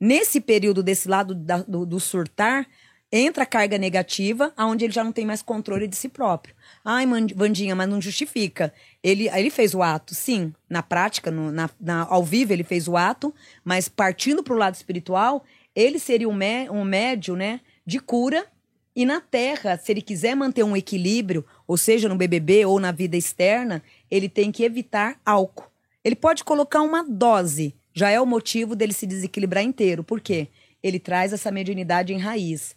[0.00, 2.66] Nesse período desse lado da, do, do surtar,
[3.12, 6.54] entra a carga negativa, aonde ele já não tem mais controle de si próprio.
[6.82, 8.72] Ai, Vandinha, mas não justifica.
[9.02, 12.86] Ele, ele fez o ato, sim, na prática, no, na, na, ao vivo ele fez
[12.86, 15.44] o ato, mas partindo para o lado espiritual,
[15.74, 18.46] ele seria um, mé um médio, né, de cura.
[18.94, 22.90] E na Terra, se ele quiser manter um equilíbrio, ou seja, no BBB ou na
[22.90, 25.70] vida externa, ele tem que evitar álcool.
[26.04, 30.02] Ele pode colocar uma dose, já é o motivo dele se desequilibrar inteiro.
[30.02, 30.48] Por quê?
[30.82, 32.74] Ele traz essa mediunidade em raiz.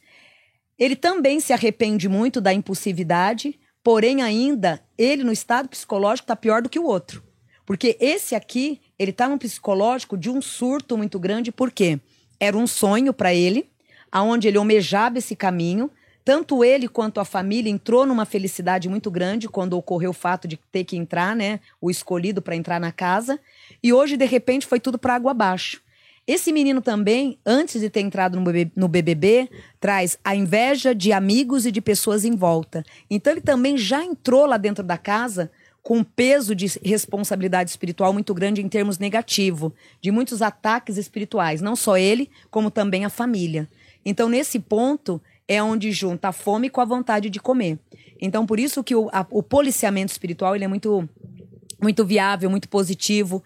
[0.77, 6.61] Ele também se arrepende muito da impulsividade, porém ainda ele no estado psicológico está pior
[6.61, 7.23] do que o outro.
[7.65, 11.99] Porque esse aqui, ele está num psicológico de um surto muito grande, porque
[12.39, 13.69] era um sonho para ele,
[14.11, 15.89] aonde ele almejava esse caminho,
[16.25, 20.57] tanto ele quanto a família entrou numa felicidade muito grande quando ocorreu o fato de
[20.71, 23.39] ter que entrar, né, o escolhido para entrar na casa,
[23.81, 25.81] e hoje de repente foi tudo para água abaixo.
[26.25, 28.39] Esse menino também, antes de ter entrado
[28.77, 32.81] no BBB, traz a inveja de amigos e de pessoas em volta.
[33.09, 35.51] Então ele também já entrou lá dentro da casa
[35.83, 41.61] com um peso de responsabilidade espiritual muito grande em termos negativo, de muitos ataques espirituais,
[41.61, 43.69] não só ele, como também a família.
[44.05, 47.77] Então nesse ponto é onde junta a fome com a vontade de comer.
[48.19, 51.07] Então por isso que o, a, o policiamento espiritual ele é muito
[51.81, 53.43] muito viável, muito positivo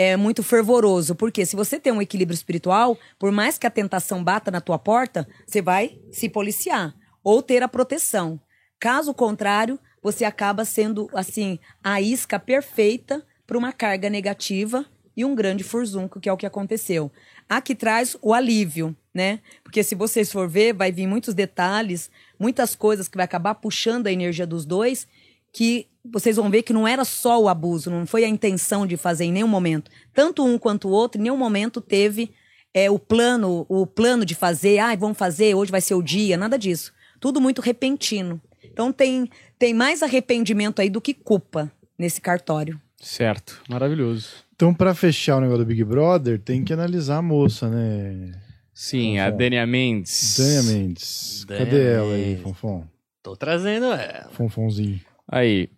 [0.00, 1.14] é muito fervoroso.
[1.14, 4.78] Porque se você tem um equilíbrio espiritual, por mais que a tentação bata na tua
[4.78, 8.40] porta, você vai se policiar ou ter a proteção.
[8.78, 14.86] Caso contrário, você acaba sendo assim a isca perfeita para uma carga negativa
[15.16, 17.10] e um grande furzunco, que é o que aconteceu.
[17.48, 19.40] Aqui traz o alívio, né?
[19.62, 24.06] Porque se vocês for ver, vai vir muitos detalhes, muitas coisas que vai acabar puxando
[24.06, 25.06] a energia dos dois
[25.52, 28.96] que vocês vão ver que não era só o abuso, não foi a intenção de
[28.96, 29.90] fazer em nenhum momento.
[30.14, 32.32] Tanto um quanto o outro, em nenhum momento teve
[32.72, 36.36] é, o plano, o plano de fazer, ah, vamos fazer, hoje vai ser o dia,
[36.36, 36.92] nada disso.
[37.18, 38.40] Tudo muito repentino.
[38.62, 39.28] Então tem,
[39.60, 42.80] tem mais arrependimento aí do que culpa nesse cartório.
[42.96, 44.30] Certo, maravilhoso.
[44.56, 48.32] Então, para fechar o negócio do Big Brother, tem que analisar a moça, né?
[48.72, 49.22] Sim, Fonfon.
[49.22, 50.36] a Dania Mendes.
[50.38, 51.44] Dania Mendes.
[51.46, 52.86] Cadê ela aí, Fonfon?
[53.22, 54.30] Tô trazendo ela.
[54.32, 54.98] Fonfonzinho.
[55.28, 55.68] Aí,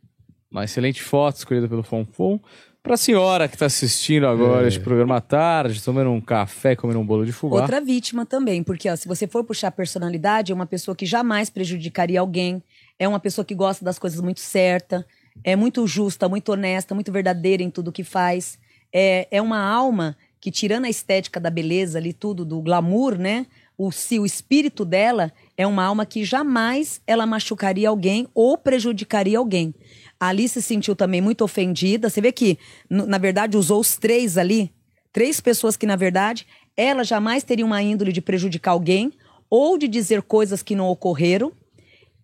[0.49, 2.39] uma excelente foto escolhida pelo Fonfon.
[2.83, 4.69] Pra senhora que tá assistindo agora é.
[4.69, 7.61] este programa à tarde, tomando um café, comendo um bolo de fubá.
[7.61, 11.07] Outra vítima também, porque ó, se você for puxar a personalidade, é uma pessoa que
[11.07, 12.61] jamais prejudicaria alguém,
[12.99, 15.07] é uma pessoa que gosta das coisas muito certa,
[15.43, 18.59] é muito justa, muito honesta, muito verdadeira em tudo que faz.
[18.93, 23.47] É, é uma alma que, tirando a estética da beleza ali, tudo, do glamour, né?
[23.79, 29.39] O, se o espírito dela é uma alma que jamais ela machucaria alguém ou prejudicaria
[29.39, 29.75] alguém.
[30.21, 32.11] A Alice se sentiu também muito ofendida.
[32.11, 34.73] Você vê que, na verdade, usou os três ali.
[35.13, 39.13] Três pessoas que, na verdade, ela jamais teria uma índole de prejudicar alguém
[39.49, 41.53] ou de dizer coisas que não ocorreram.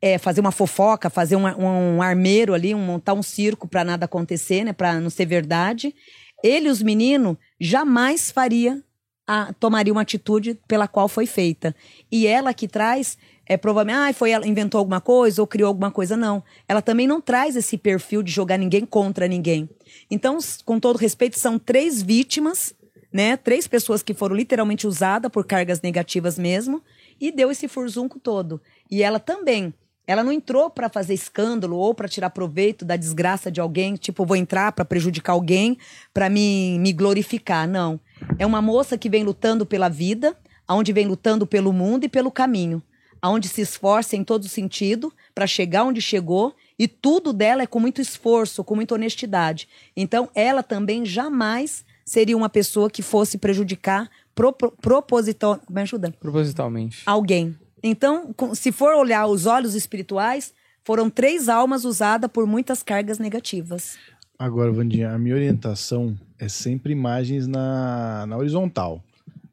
[0.01, 4.05] É, fazer uma fofoca, fazer um, um, armeiro ali, um, montar um circo para nada
[4.05, 4.73] acontecer, né?
[4.73, 5.95] Para não ser verdade.
[6.43, 8.83] Ele, os meninos, jamais faria
[9.29, 11.77] a, tomaria uma atitude pela qual foi feita.
[12.11, 15.91] E ela que traz, é provavelmente, ah, foi ela inventou alguma coisa ou criou alguma
[15.91, 16.43] coisa, não.
[16.67, 19.69] Ela também não traz esse perfil de jogar ninguém contra ninguém.
[20.11, 22.75] Então, com todo respeito, são três vítimas,
[23.13, 23.37] né?
[23.37, 26.83] Três pessoas que foram literalmente usadas por cargas negativas mesmo,
[27.21, 28.61] e deu esse furzunco todo.
[28.91, 29.75] E ela também.
[30.09, 34.25] Ela não entrou para fazer escândalo ou para tirar proveito da desgraça de alguém, tipo,
[34.25, 35.77] vou entrar para prejudicar alguém,
[36.14, 37.68] para me, me glorificar.
[37.68, 38.01] Não.
[38.38, 40.35] É uma moça que vem lutando pela vida,
[40.66, 42.83] aonde vem lutando pelo mundo e pelo caminho,
[43.21, 47.79] aonde se esforça em todo sentido para chegar onde chegou e tudo dela é com
[47.79, 49.68] muito esforço, com muita honestidade.
[49.94, 56.14] Então, ela também jamais seria uma pessoa que fosse prejudicar pro, pro, proposital, me ajuda?
[56.18, 57.03] Propositalmente.
[57.05, 57.55] Alguém.
[57.83, 60.53] Então, se for olhar os olhos espirituais,
[60.85, 63.99] foram três almas usadas por muitas cargas negativas.
[64.38, 69.03] Agora, Vandinha, a minha orientação é sempre imagens na, na horizontal.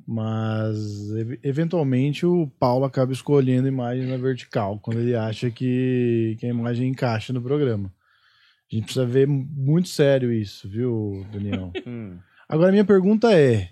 [0.08, 0.78] Mas,
[1.44, 6.90] eventualmente, o Paulo acaba escolhendo imagens na vertical, quando ele acha que, que a imagem
[6.90, 7.92] encaixa no programa.
[8.72, 11.72] A gente precisa ver muito sério isso, viu, Daniel?
[11.88, 12.18] Hum.
[12.48, 13.70] Agora, minha pergunta é: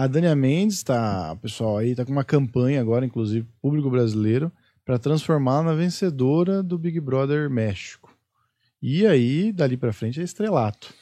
[0.00, 4.50] a Dania Mendes tá, pessoal aí, tá com uma campanha agora, inclusive, público brasileiro,
[4.82, 8.10] para transformá-la na vencedora do Big Brother México.
[8.80, 10.94] E aí, dali para frente, é estrelato.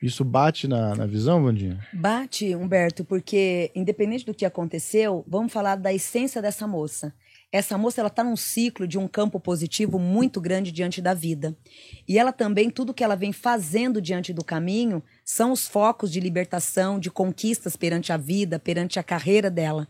[0.00, 1.84] Isso bate na, na visão, Vandinha?
[1.92, 7.12] Bate, Humberto, porque independente do que aconteceu, vamos falar da essência dessa moça.
[7.50, 11.56] Essa moça ela está num ciclo de um campo positivo muito grande diante da vida.
[12.06, 16.20] E ela também, tudo que ela vem fazendo diante do caminho, são os focos de
[16.20, 19.88] libertação, de conquistas perante a vida, perante a carreira dela.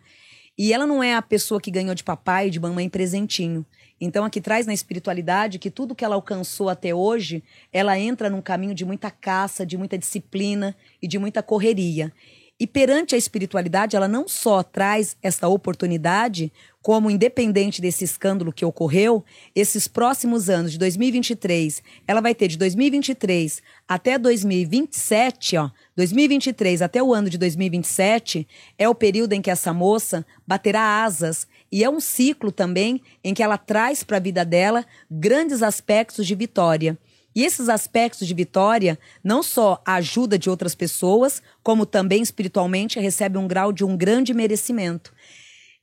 [0.57, 3.65] E ela não é a pessoa que ganhou de papai e de mamãe presentinho.
[4.01, 8.41] Então, aqui traz na espiritualidade que tudo que ela alcançou até hoje, ela entra num
[8.41, 12.11] caminho de muita caça, de muita disciplina e de muita correria.
[12.59, 16.51] E perante a espiritualidade, ela não só traz essa oportunidade,
[16.87, 19.25] como independente desse escândalo que ocorreu,
[19.57, 27.03] esses próximos anos de 2023, ela vai ter de 2023 até 2027, ó, 2023 até
[27.03, 28.47] o ano de 2027
[28.79, 33.35] é o período em que essa moça baterá asas e é um ciclo também em
[33.35, 36.97] que ela traz para a vida dela grandes aspectos de vitória.
[37.37, 42.99] E esses aspectos de vitória não só a ajuda de outras pessoas, como também espiritualmente
[42.99, 45.13] recebe um grau de um grande merecimento.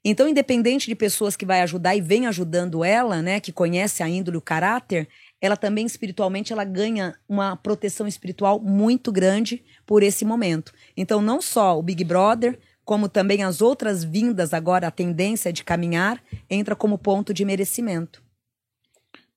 [0.06, 4.10] Então, independente de pessoas que vai ajudar e vem ajudando ela, né, que conhece a
[4.10, 5.08] índole, o caráter,
[5.40, 10.74] ela também espiritualmente ela ganha uma proteção espiritual muito grande por esse momento.
[10.98, 15.64] Então, não só o Big Brother, como também as outras vindas agora, a tendência de
[15.64, 18.22] caminhar, entra como ponto de merecimento.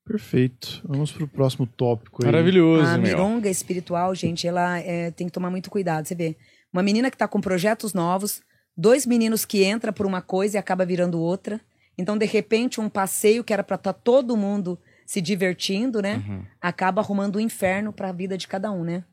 [0.04, 0.82] Perfeito.
[0.84, 2.30] Vamos pro próximo tópico aí.
[2.30, 3.08] Maravilhoso, A meu.
[3.08, 6.06] mironga espiritual, gente, ela é, tem que tomar muito cuidado.
[6.06, 6.36] Você vê,
[6.72, 8.40] uma menina que tá com projetos novos,
[8.76, 11.60] dois meninos que entra por uma coisa e acaba virando outra.
[11.96, 16.22] Então, de repente, um passeio que era para estar todo mundo se divertindo, né?
[16.26, 16.44] Uhum.
[16.60, 19.04] Acaba arrumando o inferno para a vida de cada um, né?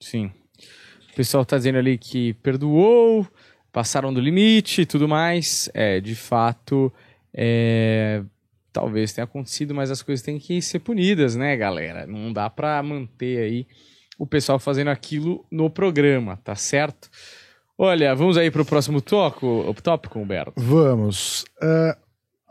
[0.00, 0.30] Sim.
[1.12, 3.26] O pessoal tá dizendo ali que perdoou,
[3.72, 5.70] passaram do limite e tudo mais.
[5.72, 6.92] É, de fato,
[7.32, 8.22] é,
[8.72, 12.06] talvez tenha acontecido, mas as coisas têm que ser punidas, né, galera?
[12.06, 13.66] Não dá pra manter aí
[14.18, 17.08] o pessoal fazendo aquilo no programa, tá certo?
[17.78, 20.54] Olha, vamos aí pro próximo tópico, tópico Humberto.
[20.56, 21.44] Vamos.
[21.62, 21.96] É,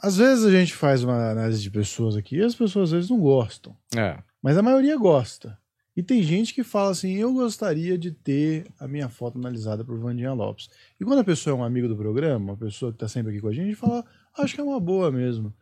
[0.02, 3.10] às vezes a gente faz uma análise de pessoas aqui e as pessoas às vezes
[3.10, 3.76] não gostam.
[3.96, 4.20] É.
[4.42, 5.58] Mas a maioria gosta.
[5.98, 9.98] E tem gente que fala assim: eu gostaria de ter a minha foto analisada por
[9.98, 10.70] Vandinha Lopes.
[11.00, 13.42] E quando a pessoa é um amigo do programa, uma pessoa que está sempre aqui
[13.42, 14.06] com a gente, a gente fala:
[14.38, 15.54] acho que é uma boa mesmo.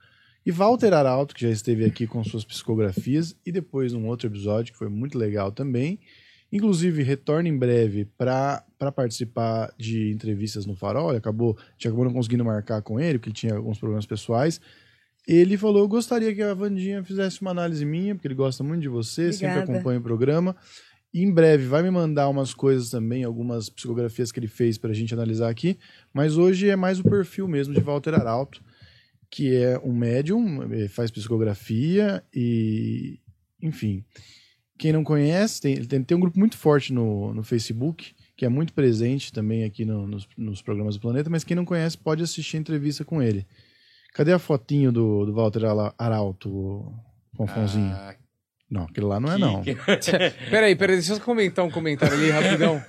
[0.45, 4.73] E Walter Arauto, que já esteve aqui com suas psicografias, e depois num outro episódio
[4.73, 5.99] que foi muito legal também.
[6.53, 8.63] Inclusive, retorna em breve para
[8.95, 11.09] participar de entrevistas no Farol.
[11.09, 14.05] Ele acabou, a gente acabou não conseguindo marcar com ele, porque ele tinha alguns problemas
[14.05, 14.61] pessoais.
[15.27, 18.83] Ele falou: Eu gostaria que a Vandinha fizesse uma análise minha, porque ele gosta muito
[18.83, 19.71] de você, sempre Obrigada.
[19.71, 20.55] acompanha o programa.
[21.11, 24.91] E em breve vai me mandar umas coisas também, algumas psicografias que ele fez para
[24.91, 25.79] a gente analisar aqui.
[26.13, 28.63] Mas hoje é mais o perfil mesmo de Walter Arauto,
[29.27, 33.19] que é um médium, eh, faz psicografia e.
[33.59, 34.03] Enfim.
[34.77, 38.49] Quem não conhece, tem, tem, tem um grupo muito forte no, no Facebook, que é
[38.49, 42.23] muito presente também aqui no- nos, nos programas do Planeta, mas quem não conhece pode
[42.23, 43.45] assistir a entrevista com ele.
[44.13, 45.61] Cadê a fotinho do, do Walter
[45.97, 46.91] Arauto,
[47.35, 47.91] Fonfonzinho?
[47.93, 48.15] Ah,
[48.69, 49.61] não, aquele lá não é não.
[49.63, 49.75] que-
[50.49, 52.83] Peraí, peraí, deixa eu comentar um comentário ali rapidão.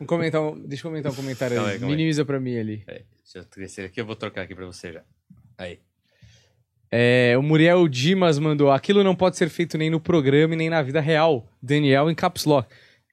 [0.00, 1.84] Um comentar, um- deixa eu comentar um comentário Calma ali.
[1.84, 1.90] aí.
[1.90, 2.78] Minimiza pra mim ali.
[2.78, 5.02] Peraí, deixa eu crescer aqui, eu vou trocar aqui pra você já.
[5.56, 5.78] Aí.
[6.92, 10.70] É, o Muriel Dimas mandou: aquilo não pode ser feito nem no programa e nem
[10.70, 11.46] na vida real.
[11.62, 12.68] Daniel em caps lock.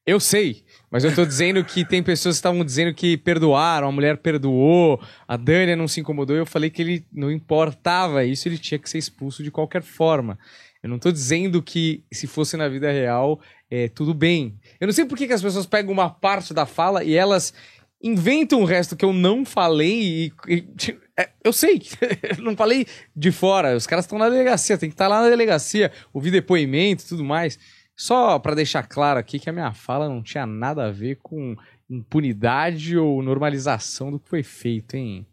[0.06, 3.92] Eu sei, mas eu tô dizendo que tem pessoas que estavam dizendo que perdoaram, a
[3.92, 6.34] mulher perdoou, a Dânia não se incomodou.
[6.34, 10.40] Eu falei que ele não importava isso, ele tinha que ser expulso de qualquer forma.
[10.82, 14.58] Eu não tô dizendo que se fosse na vida real, é tudo bem.
[14.80, 17.54] Eu não sei por que, que as pessoas pegam uma parte da fala e elas
[18.02, 20.56] inventam o resto que eu não falei e.
[20.56, 21.82] e- é, eu sei,
[22.40, 23.76] não falei de fora.
[23.76, 27.24] Os caras estão na delegacia, tem que estar lá na delegacia, ouvir depoimento e tudo
[27.24, 27.58] mais.
[27.96, 31.56] Só pra deixar claro aqui que a minha fala não tinha nada a ver com
[31.90, 35.26] impunidade ou normalização do que foi feito, hein?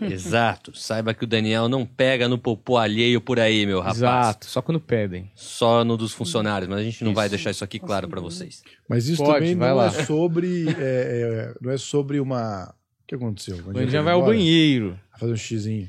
[0.00, 0.76] Exato.
[0.76, 3.98] Saiba que o Daniel não pega no popô alheio por aí, meu rapaz.
[3.98, 5.30] Exato, só quando pedem.
[5.36, 7.36] Só no dos funcionários, mas a gente não vai Isso.
[7.36, 8.62] deixar isso aqui claro pra vocês.
[8.88, 9.86] Mas isso Pode, também vai não lá.
[9.86, 10.68] é sobre.
[10.70, 12.74] é, é, não é sobre uma.
[13.10, 13.56] O que aconteceu?
[13.56, 14.36] O Vandinha vai ao embora?
[14.36, 14.90] banheiro.
[15.10, 15.88] Vai fazer um xizinho.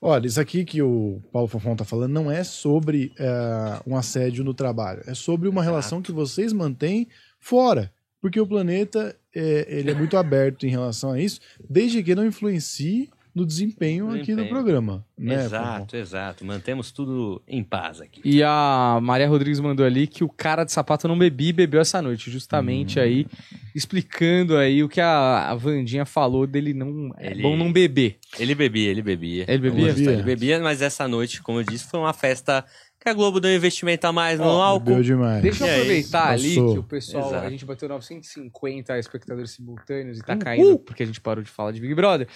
[0.00, 4.44] Olha, isso aqui que o Paulo Fonfon tá falando não é sobre é, um assédio
[4.44, 5.02] no trabalho.
[5.04, 7.08] É sobre uma relação que vocês mantêm
[7.40, 7.92] fora.
[8.20, 12.24] Porque o planeta é, ele é muito aberto em relação a isso, desde que não
[12.24, 15.04] influencie no desempenho No aqui do programa.
[15.16, 16.44] Né, exato, exato.
[16.44, 18.20] Mantemos tudo em paz aqui.
[18.24, 21.80] E a Maria Rodrigues mandou ali que o cara de sapato não bebia e bebeu
[21.80, 22.30] essa noite.
[22.30, 23.26] Justamente aí,
[23.74, 27.12] explicando aí o que a, a Vandinha falou dele não.
[27.18, 28.18] É Ele- bom não beber.
[28.38, 29.44] Ele bebia, ele bebia.
[29.48, 29.90] Ele bebia?
[29.90, 32.64] Ele bebia, mas essa noite, como eu disse, foi uma festa
[33.00, 34.84] que a Globo deu um investimento a mais no álcool.
[34.84, 35.42] Bebeu demais.
[35.42, 35.76] Deixa eu E aí?
[35.80, 36.72] aproveitar ali Passou.
[36.74, 37.46] que o pessoal, Exato.
[37.46, 41.72] a gente bateu 950 espectadores simultâneos e tá caindo porque a gente parou de falar
[41.72, 42.28] de Big Brother.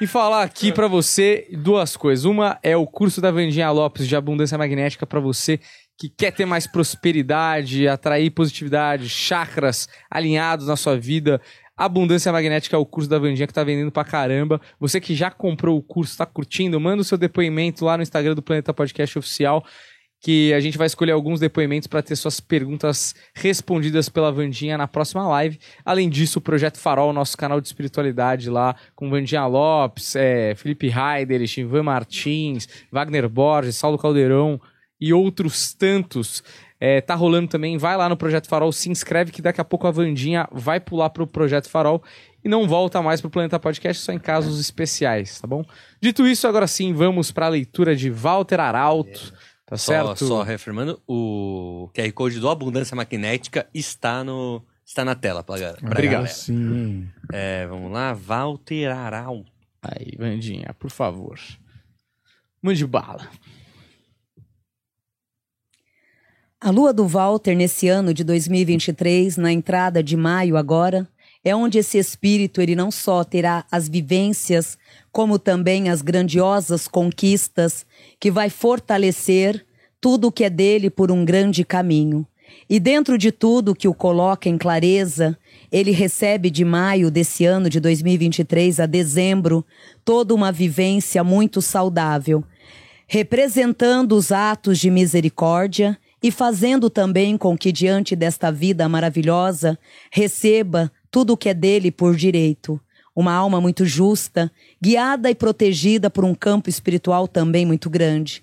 [0.00, 2.24] e falar aqui pra você duas coisas.
[2.24, 5.58] Uma é o curso da Vandinha Lopes de abundância magnética pra você
[5.98, 11.40] que quer ter mais prosperidade, atrair positividade, chakras alinhados na sua vida.
[11.76, 14.60] Abundância Magnética é o curso da Vandinha que tá vendendo pra caramba.
[14.78, 18.34] Você que já comprou o curso, tá curtindo, manda o seu depoimento lá no Instagram
[18.34, 19.64] do Planeta Podcast Oficial
[20.22, 24.86] que a gente vai escolher alguns depoimentos para ter suas perguntas respondidas pela Vandinha na
[24.86, 25.58] próxima live.
[25.84, 30.86] Além disso, o Projeto Farol, nosso canal de espiritualidade lá, com Vandinha Lopes, é, Felipe
[30.86, 34.60] Heider, Ivan Martins, Wagner Borges, Saulo Caldeirão
[35.00, 36.44] e outros tantos.
[36.78, 39.88] É, tá rolando também, vai lá no Projeto Farol, se inscreve que daqui a pouco
[39.88, 42.02] a Vandinha vai pular pro Projeto Farol
[42.44, 45.64] e não volta mais pro Planeta Podcast, só em casos especiais, tá bom?
[46.00, 49.32] Dito isso, agora sim, vamos para a leitura de Walter Arauto.
[49.72, 50.26] Tá Só, certo?
[50.26, 55.72] só reafirmando, o QR Code do Abundância Magnética está, no, está na tela pra, ga-
[55.72, 56.12] pra Obrigado.
[56.24, 56.28] galera.
[56.34, 57.08] Sim.
[57.32, 59.42] É, vamos lá, Walter Aral.
[59.80, 61.38] Aí, Vandinha, por favor.
[62.60, 63.26] Mande bala.
[66.60, 71.08] A lua do Walter nesse ano de 2023, na entrada de maio agora,
[71.42, 74.78] é onde esse espírito ele não só terá as vivências,
[75.12, 77.84] como também as grandiosas conquistas
[78.18, 79.64] que vai fortalecer
[80.00, 82.26] tudo o que é dele por um grande caminho.
[82.68, 85.38] E dentro de tudo que o coloca em clareza,
[85.70, 89.64] ele recebe de maio desse ano de 2023 a dezembro
[90.04, 92.42] toda uma vivência muito saudável,
[93.06, 99.78] representando os atos de misericórdia e fazendo também com que, diante desta vida maravilhosa,
[100.10, 102.80] receba tudo o que é dele por direito.
[103.14, 104.50] Uma alma muito justa,
[104.80, 108.42] guiada e protegida por um campo espiritual também muito grande.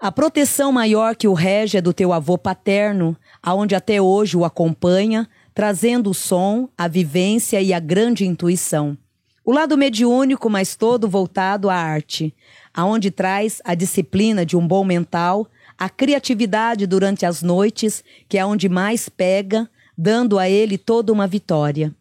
[0.00, 4.44] A proteção maior que o rege é do teu avô paterno, aonde até hoje o
[4.44, 8.96] acompanha, trazendo o som, a vivência e a grande intuição.
[9.44, 12.34] O lado mediúnico, mas todo voltado à arte,
[12.72, 18.44] aonde traz a disciplina de um bom mental, a criatividade durante as noites, que é
[18.44, 21.92] onde mais pega, dando a ele toda uma vitória.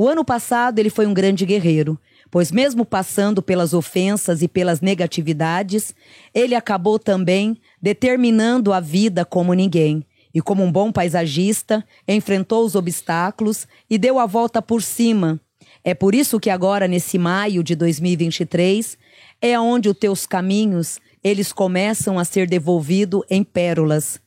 [0.00, 4.80] O ano passado ele foi um grande guerreiro, pois mesmo passando pelas ofensas e pelas
[4.80, 5.94] negatividades,
[6.32, 10.02] ele acabou também determinando a vida como ninguém.
[10.32, 15.38] E como um bom paisagista, enfrentou os obstáculos e deu a volta por cima.
[15.84, 18.96] É por isso que agora, nesse maio de 2023,
[19.38, 24.18] é onde os teus caminhos eles começam a ser devolvidos em pérolas.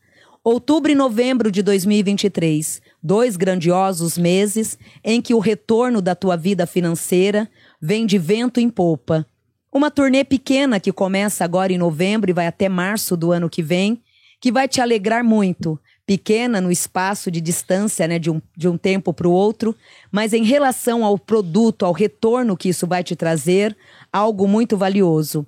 [0.43, 6.65] Outubro e novembro de 2023, dois grandiosos meses em que o retorno da tua vida
[6.65, 7.49] financeira
[7.81, 9.27] vem de vento em popa.
[9.71, 13.61] Uma turnê pequena que começa agora em novembro e vai até março do ano que
[13.61, 14.01] vem,
[14.39, 15.79] que vai te alegrar muito.
[16.05, 19.75] Pequena no espaço de distância, né, de um, de um tempo para o outro,
[20.11, 23.75] mas em relação ao produto, ao retorno que isso vai te trazer,
[24.11, 25.45] algo muito valioso.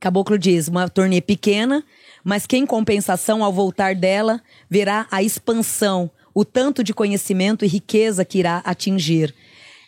[0.00, 1.84] Caboclo diz, uma turnê pequena,
[2.24, 7.68] mas que em compensação, ao voltar dela, verá a expansão, o tanto de conhecimento e
[7.68, 9.34] riqueza que irá atingir.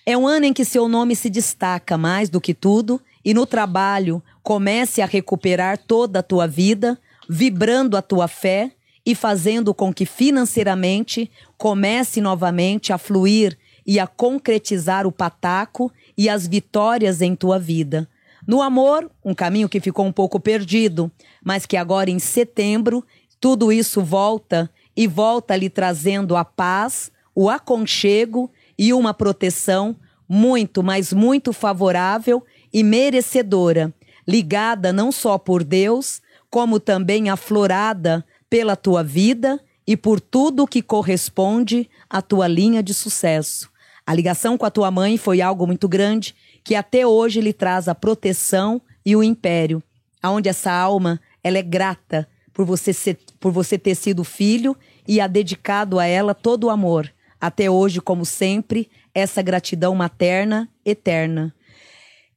[0.07, 3.45] É um ano em que seu nome se destaca mais do que tudo e no
[3.45, 8.73] trabalho comece a recuperar toda a tua vida, vibrando a tua fé
[9.05, 16.31] e fazendo com que financeiramente comece novamente a fluir e a concretizar o pataco e
[16.31, 18.09] as vitórias em tua vida.
[18.47, 21.13] No amor, um caminho que ficou um pouco perdido,
[21.45, 23.05] mas que agora em setembro
[23.39, 29.95] tudo isso volta e volta lhe trazendo a paz, o aconchego e uma proteção
[30.29, 33.95] muito, mas muito favorável e merecedora,
[34.27, 36.21] ligada não só por Deus,
[36.51, 42.93] como também aflorada pela tua vida e por tudo que corresponde à tua linha de
[42.93, 43.71] sucesso.
[44.05, 46.35] A ligação com a tua mãe foi algo muito grande
[46.65, 49.81] que até hoje lhe traz a proteção e o império,
[50.21, 52.29] aonde essa alma ela é grata
[52.59, 54.77] por você ser, por você ter sido filho
[55.09, 57.11] e a dedicado a ela todo o amor.
[57.41, 61.55] Até hoje, como sempre, essa gratidão materna eterna.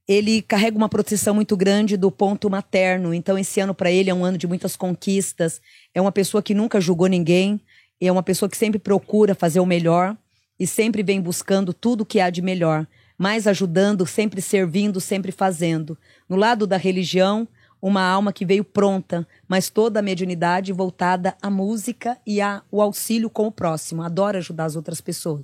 [0.08, 4.14] Ele carrega uma proteção muito grande do ponto materno, então esse ano para ele é
[4.14, 5.62] um ano de muitas conquistas.
[5.94, 7.60] É uma pessoa que nunca julgou ninguém,
[8.00, 10.18] é uma pessoa que sempre procura fazer o melhor
[10.60, 15.98] e sempre vem buscando tudo que há de melhor, mais ajudando, sempre servindo, sempre fazendo.
[16.28, 17.48] No lado da religião,
[17.82, 23.30] uma alma que veio pronta, mas toda a mediunidade voltada à música e ao auxílio
[23.30, 24.04] com o próximo.
[24.04, 25.42] Adora ajudar as outras pessoas.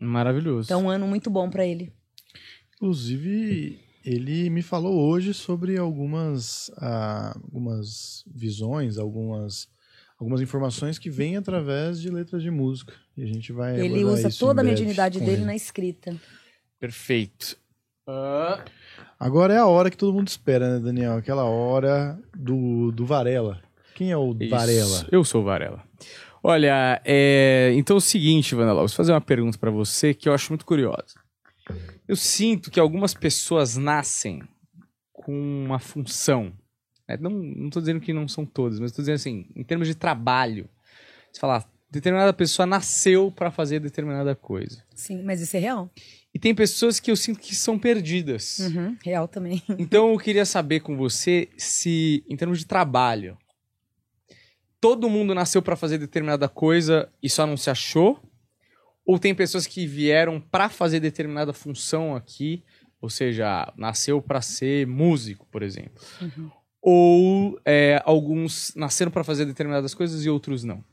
[0.00, 0.66] Maravilhoso.
[0.66, 1.92] Então, um ano muito bom para ele.
[2.74, 9.68] Inclusive, ele me falou hoje sobre algumas, ah, algumas visões, algumas,
[10.18, 12.92] algumas informações que vêm através de letras de música.
[13.16, 13.80] E a gente vai.
[13.80, 15.44] Ele usa toda a mediunidade dele ele.
[15.44, 16.14] na escrita.
[16.78, 17.56] Perfeito.
[19.18, 21.16] Agora é a hora que todo mundo espera, né, Daniel?
[21.16, 23.62] Aquela hora do, do Varela.
[23.94, 24.50] Quem é o Isso.
[24.50, 25.06] Varela?
[25.10, 25.82] Eu sou o Varela.
[26.42, 27.72] Olha, é...
[27.74, 30.52] então é o seguinte, Vanda Lopes, vou fazer uma pergunta pra você que eu acho
[30.52, 31.20] muito curiosa.
[32.06, 34.42] Eu sinto que algumas pessoas nascem
[35.12, 36.52] com uma função
[37.08, 37.16] né?
[37.20, 39.94] Não, não tô dizendo que não são todas, mas tô dizendo assim, em termos de
[39.94, 40.68] trabalho.
[41.32, 44.82] Você falar, determinada pessoa nasceu para fazer determinada coisa.
[44.94, 45.90] Sim, mas isso é real.
[46.36, 48.58] E tem pessoas que eu sinto que são perdidas.
[48.58, 49.62] Uhum, real também.
[49.78, 53.38] Então eu queria saber com você se, em termos de trabalho,
[54.78, 58.22] todo mundo nasceu para fazer determinada coisa e só não se achou?
[59.06, 62.62] Ou tem pessoas que vieram para fazer determinada função aqui,
[63.00, 66.02] ou seja, nasceu para ser músico, por exemplo?
[66.20, 66.50] Uhum.
[66.82, 70.84] Ou é, alguns nasceram para fazer determinadas coisas e outros não?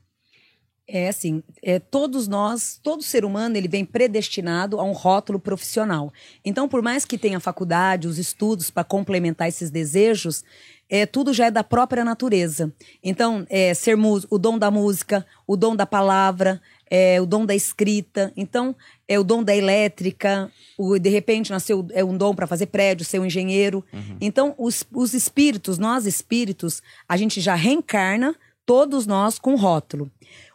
[0.86, 6.12] É assim, é, todos nós, todo ser humano, ele vem predestinado a um rótulo profissional.
[6.44, 10.44] Então, por mais que tenha faculdade, os estudos para complementar esses desejos,
[10.88, 12.72] é, tudo já é da própria natureza.
[13.02, 16.60] Então, é, ser o dom da música, o dom da palavra,
[16.90, 18.30] é, o dom da escrita.
[18.36, 18.76] Então,
[19.08, 20.50] é o dom da elétrica.
[20.76, 23.82] O, de repente, nasceu é um dom para fazer prédio, ser um engenheiro.
[23.92, 24.16] Uhum.
[24.20, 30.10] Então, os, os espíritos, nós espíritos, a gente já reencarna, todos nós, com rótulo.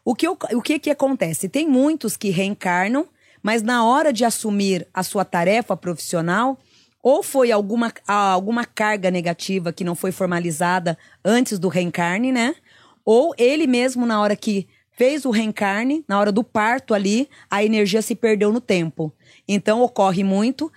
[0.09, 1.47] O que, o que que acontece?
[1.47, 3.07] Tem muitos que reencarnam,
[3.43, 6.57] mas na hora de assumir a sua tarefa profissional,
[7.03, 12.55] ou foi alguma, alguma carga negativa que não foi formalizada antes do reencarne, né?
[13.05, 17.63] Ou ele mesmo, na hora que fez o reencarne, na hora do parto ali, a
[17.63, 19.13] energia se perdeu no tempo.
[19.47, 20.71] Então ocorre muito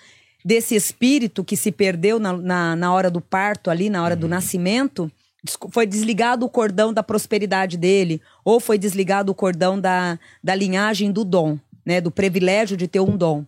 [0.45, 4.29] desse espírito que se perdeu na, na, na hora do parto ali, na hora do
[4.29, 5.11] nascimento,
[5.71, 11.11] foi desligado o cordão da prosperidade dele, ou foi desligado o cordão da, da linhagem
[11.11, 13.45] do dom, né, do privilégio de ter um dom.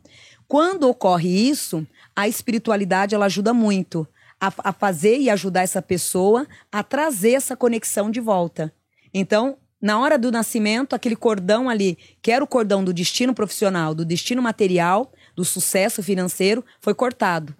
[0.49, 4.07] Quando ocorre isso, a espiritualidade ela ajuda muito
[4.41, 8.73] a, a fazer e ajudar essa pessoa a trazer essa conexão de volta.
[9.13, 13.95] Então, na hora do nascimento, aquele cordão ali, que era o cordão do destino profissional,
[13.95, 17.55] do destino material, do sucesso financeiro, foi cortado.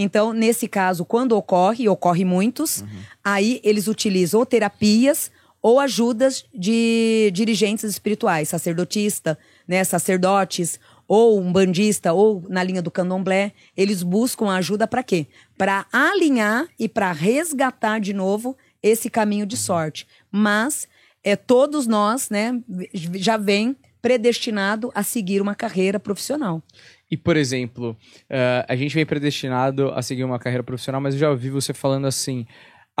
[0.00, 2.88] Então, nesse caso, quando ocorre, e ocorre muitos, uhum.
[3.24, 5.28] aí eles utilizam ou terapias
[5.60, 9.36] ou ajudas de dirigentes espirituais, sacerdotista,
[9.66, 10.78] né, sacerdotes,
[11.08, 15.26] ou um bandista, ou na linha do candomblé, eles buscam ajuda para quê?
[15.56, 20.06] Para alinhar e para resgatar de novo esse caminho de sorte.
[20.30, 20.86] Mas
[21.24, 22.52] é todos nós, né,
[22.94, 26.62] já vem predestinado a seguir uma carreira profissional.
[27.10, 31.20] E, por exemplo, uh, a gente vem predestinado a seguir uma carreira profissional, mas eu
[31.20, 32.46] já ouvi você falando assim: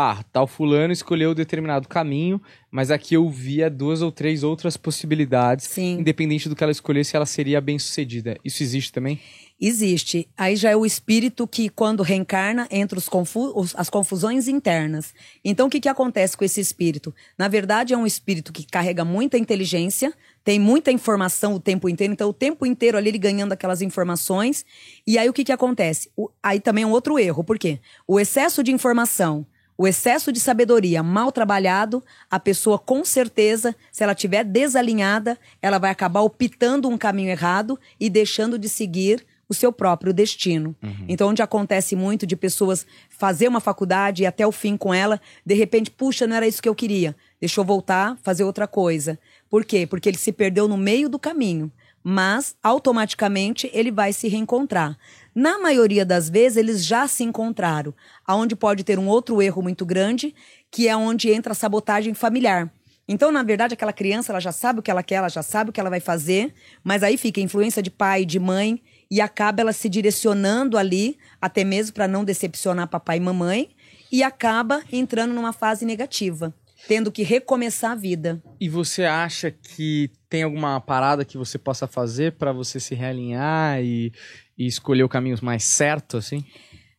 [0.00, 2.40] ah, tal fulano escolheu determinado caminho,
[2.70, 5.98] mas aqui eu via duas ou três outras possibilidades, Sim.
[5.98, 8.38] independente do que ela escolhesse, ela seria bem sucedida.
[8.44, 9.18] Isso existe também?
[9.60, 10.28] Existe.
[10.36, 15.12] Aí já é o espírito que, quando reencarna, entra os confu as confusões internas.
[15.44, 17.12] Então, o que, que acontece com esse espírito?
[17.36, 20.14] Na verdade, é um espírito que carrega muita inteligência,
[20.48, 24.64] tem muita informação o tempo inteiro, então o tempo inteiro ali ele ganhando aquelas informações.
[25.06, 26.10] E aí o que, que acontece?
[26.16, 27.78] O, aí também é um outro erro, por quê?
[28.06, 29.44] O excesso de informação,
[29.76, 35.76] o excesso de sabedoria mal trabalhado, a pessoa com certeza, se ela estiver desalinhada, ela
[35.76, 40.76] vai acabar optando um caminho errado e deixando de seguir o seu próprio destino.
[40.82, 41.06] Uhum.
[41.08, 45.20] Então, onde acontece muito de pessoas fazer uma faculdade e até o fim com ela,
[45.44, 47.16] de repente, puxa, não era isso que eu queria.
[47.40, 49.18] Deixa eu voltar, fazer outra coisa.
[49.50, 49.86] Por quê?
[49.86, 51.72] Porque ele se perdeu no meio do caminho,
[52.04, 54.96] mas automaticamente ele vai se reencontrar.
[55.34, 57.94] Na maioria das vezes, eles já se encontraram,
[58.26, 60.34] aonde pode ter um outro erro muito grande,
[60.70, 62.70] que é onde entra a sabotagem familiar.
[63.06, 65.70] Então, na verdade, aquela criança ela já sabe o que ela quer, ela já sabe
[65.70, 66.52] o que ela vai fazer,
[66.84, 71.16] mas aí fica a influência de pai, de mãe, e acaba ela se direcionando ali,
[71.40, 73.70] até mesmo para não decepcionar papai e mamãe,
[74.12, 76.54] e acaba entrando numa fase negativa
[76.86, 78.42] tendo que recomeçar a vida.
[78.60, 83.82] E você acha que tem alguma parada que você possa fazer para você se realinhar
[83.82, 84.12] e,
[84.56, 86.44] e, escolher o caminho mais certo, assim?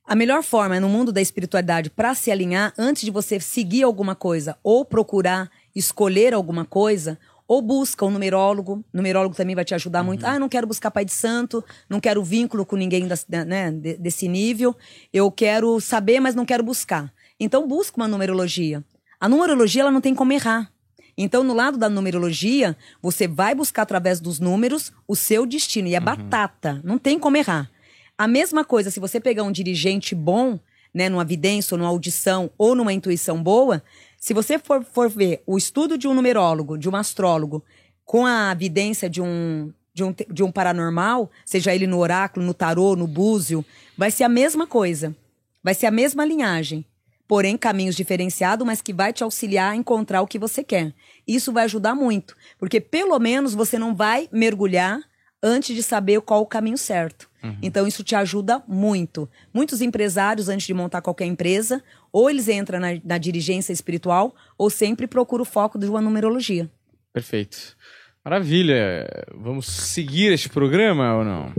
[0.05, 4.15] A melhor forma no mundo da espiritualidade para se alinhar, antes de você seguir alguma
[4.15, 7.17] coisa ou procurar escolher alguma coisa,
[7.47, 8.85] ou busca um numerólogo.
[8.93, 10.05] O numerólogo também vai te ajudar uhum.
[10.05, 10.25] muito.
[10.25, 14.27] Ah, não quero buscar pai de santo, não quero vínculo com ninguém das, né, desse
[14.27, 14.75] nível.
[15.11, 17.11] Eu quero saber, mas não quero buscar.
[17.39, 18.83] Então busca uma numerologia.
[19.19, 20.71] A numerologia ela não tem como errar.
[21.17, 25.89] Então, no lado da numerologia, você vai buscar através dos números o seu destino.
[25.89, 26.05] E é uhum.
[26.05, 27.69] batata, não tem como errar.
[28.17, 30.57] A mesma coisa, se você pegar um dirigente bom,
[30.93, 33.83] né, numa vidência, ou numa audição, ou numa intuição boa,
[34.17, 37.63] se você for, for ver o estudo de um numerólogo, de um astrólogo,
[38.05, 42.53] com a evidência de um, de um, de um paranormal, seja ele no oráculo, no
[42.53, 43.65] tarô, no búzio,
[43.97, 45.13] vai ser a mesma coisa.
[45.61, 46.85] Vai ser a mesma linhagem
[47.29, 50.91] porém caminhos diferenciados, mas que vai te auxiliar a encontrar o que você quer.
[51.27, 54.99] Isso vai ajudar muito, porque pelo menos você não vai mergulhar
[55.41, 57.29] antes de saber qual o caminho certo.
[57.43, 57.55] Uhum.
[57.61, 59.29] Então isso te ajuda muito.
[59.53, 64.67] Muitos empresários antes de montar qualquer empresa Ou eles entram na, na dirigência espiritual, ou
[64.71, 66.67] sempre procura o foco de uma numerologia.
[67.13, 67.77] Perfeito.
[68.25, 69.07] Maravilha.
[69.35, 71.53] Vamos seguir este programa ou não?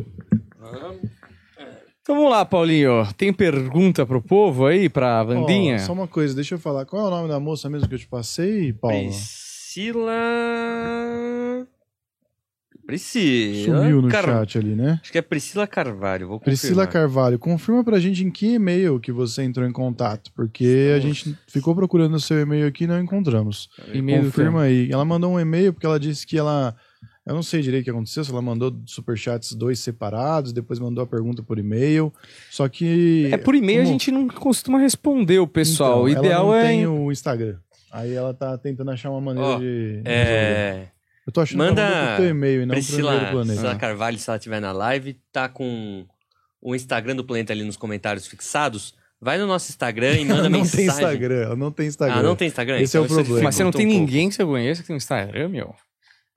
[2.02, 3.06] Então vamos lá, Paulinho.
[3.16, 5.76] Tem pergunta pro povo aí, pra Vandinha?
[5.76, 6.86] Ó, só uma coisa, deixa eu falar.
[6.86, 8.96] Qual é o nome da moça mesmo que eu te passei, Paulo?
[8.96, 10.12] Priscila.
[12.86, 13.80] Priscila.
[13.82, 14.98] Sumiu no Car- chat ali, né?
[15.00, 16.26] Acho que é Priscila Carvalho.
[16.26, 16.86] Vou Priscila.
[16.86, 21.36] Carvalho, confirma pra gente em que e-mail que você entrou em contato, porque a gente
[21.46, 23.68] ficou procurando o seu e-mail aqui e não encontramos.
[23.92, 24.90] E-mail do confirma aí.
[24.90, 26.74] Ela mandou um e-mail porque ela disse que ela.
[27.30, 31.04] Eu não sei direito o que aconteceu, se ela mandou superchats dois separados, depois mandou
[31.04, 32.12] a pergunta por e-mail.
[32.50, 33.28] Só que.
[33.32, 36.08] É por e-mail a como- gente não costuma responder o pessoal.
[36.08, 36.66] Então, o ideal ela não é.
[36.66, 37.56] tem o Instagram.
[37.92, 40.02] Aí ela tá tentando achar uma maneira Ó, de.
[40.04, 40.88] É.
[41.26, 43.44] Eu tô achando Manda que ela pro teu e-mail e não pro Priscila, do planeta.
[43.46, 46.04] Priscila Carvalho, se ela estiver na live, tá com
[46.60, 48.94] o Instagram do Planeta ali nos comentários fixados.
[49.20, 50.86] Vai no nosso Instagram e manda não mensagem.
[50.86, 52.16] tem Instagram, ela não tem Instagram.
[52.18, 52.80] Ah, não tem Instagram?
[52.80, 53.42] Esse é o isso problema.
[53.44, 55.74] Mas você não tem um pouco, ninguém que você conheça que tem um Instagram, meu?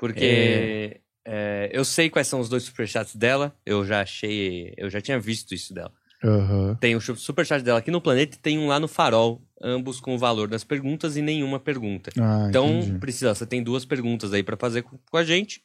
[0.08, 3.56] Porque é, eu sei quais são os dois superchats dela.
[3.66, 4.74] Eu já achei.
[4.76, 5.94] Eu já tinha visto isso dela.
[6.22, 6.76] Aham.
[6.82, 9.42] Tem o superchat dela aqui no Planeta e tem um lá no Farol.
[9.62, 12.12] Ambos com o valor das perguntas e nenhuma pergunta.
[12.20, 13.00] Ah, Então, entendi.
[13.00, 15.62] Priscila, você tem duas perguntas aí pra fazer com, com a gente.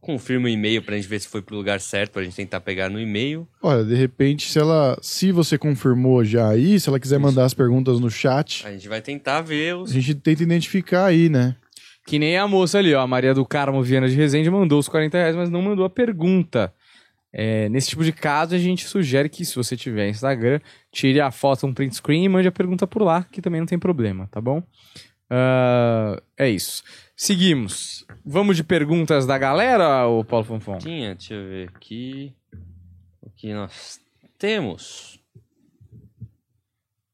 [0.00, 2.88] Confirma o e-mail pra gente ver se foi pro lugar certo, pra gente tentar pegar
[2.90, 3.48] no e-mail.
[3.62, 4.96] Olha, de repente, se ela.
[5.02, 8.88] Se você confirmou já aí, se ela quiser mandar as perguntas no chat, A gente
[8.88, 9.90] vai tentar ver a os.
[9.92, 11.56] gente tenta identificar aí, né?
[12.06, 13.00] Que nem a moça ali, ó.
[13.00, 15.90] A Maria do Carmo Viana de Resende mandou os 40 reais, mas não mandou a
[15.90, 16.72] pergunta.
[17.32, 21.30] É, nesse tipo de caso, a gente sugere que, se você tiver Instagram, tire a
[21.30, 24.26] foto, um print screen e mande a pergunta por lá, que também não tem problema,
[24.30, 24.62] tá bom?
[25.28, 26.82] Ah, é isso.
[27.14, 28.06] Seguimos.
[28.24, 30.78] Vamos de perguntas da galera, ô Paulo Fonfon?
[30.78, 32.32] Tinha, deixa eu ver aqui.
[33.20, 34.00] O que nós
[34.38, 35.20] temos?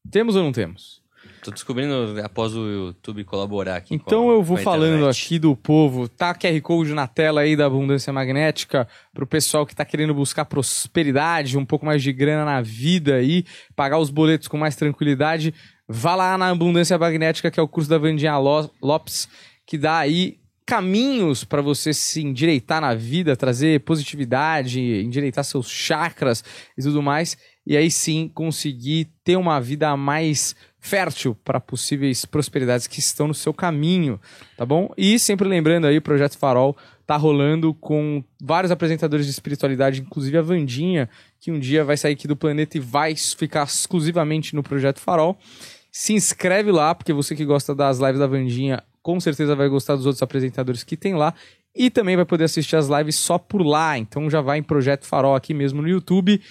[0.09, 1.02] Temos ou não temos?
[1.43, 3.93] Tô descobrindo após o YouTube colaborar aqui.
[3.93, 5.25] Então a- eu vou falando internet.
[5.25, 6.07] aqui do povo.
[6.07, 10.45] Tá QR Code na tela aí da Abundância Magnética pro pessoal que tá querendo buscar
[10.45, 13.43] prosperidade, um pouco mais de grana na vida aí,
[13.75, 15.53] pagar os boletos com mais tranquilidade.
[15.87, 19.27] Vá lá na Abundância Magnética, que é o curso da Vandinha Lo- Lopes,
[19.65, 26.41] que dá aí caminhos para você se endireitar na vida, trazer positividade, endireitar seus chakras
[26.77, 27.35] e tudo mais,
[27.67, 33.33] e aí sim conseguir ter uma vida mais fértil para possíveis prosperidades que estão no
[33.33, 34.19] seu caminho,
[34.57, 34.93] tá bom?
[34.97, 36.75] E sempre lembrando aí, o Projeto Farol
[37.07, 41.09] tá rolando com vários apresentadores de espiritualidade, inclusive a Vandinha,
[41.39, 45.37] que um dia vai sair aqui do planeta e vai ficar exclusivamente no Projeto Farol.
[45.89, 49.95] Se inscreve lá, porque você que gosta das lives da Vandinha, com certeza vai gostar
[49.95, 51.33] dos outros apresentadores que tem lá.
[51.73, 53.97] E também vai poder assistir as lives só por lá.
[53.97, 56.41] Então já vai em Projeto Farol aqui mesmo no YouTube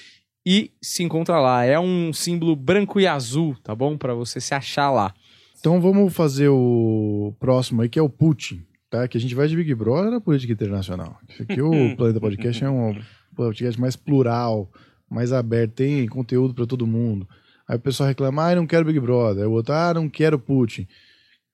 [0.45, 1.65] e se encontra lá.
[1.65, 3.97] É um símbolo branco e azul, tá bom?
[3.97, 5.15] Pra você se achar lá.
[5.59, 9.07] Então vamos fazer o próximo aí, que é o Putin, tá?
[9.07, 11.19] Que a gente vai de Big Brother na política internacional.
[11.41, 13.01] Aqui, o Planeta Podcast é um
[13.37, 14.71] podcast mais plural,
[15.09, 17.29] mais aberto, tem conteúdo para todo mundo.
[17.69, 19.45] Aí o pessoal reclama, ah, não quero Big Brother.
[19.45, 20.87] Aí o outro, ah, não quero Putin.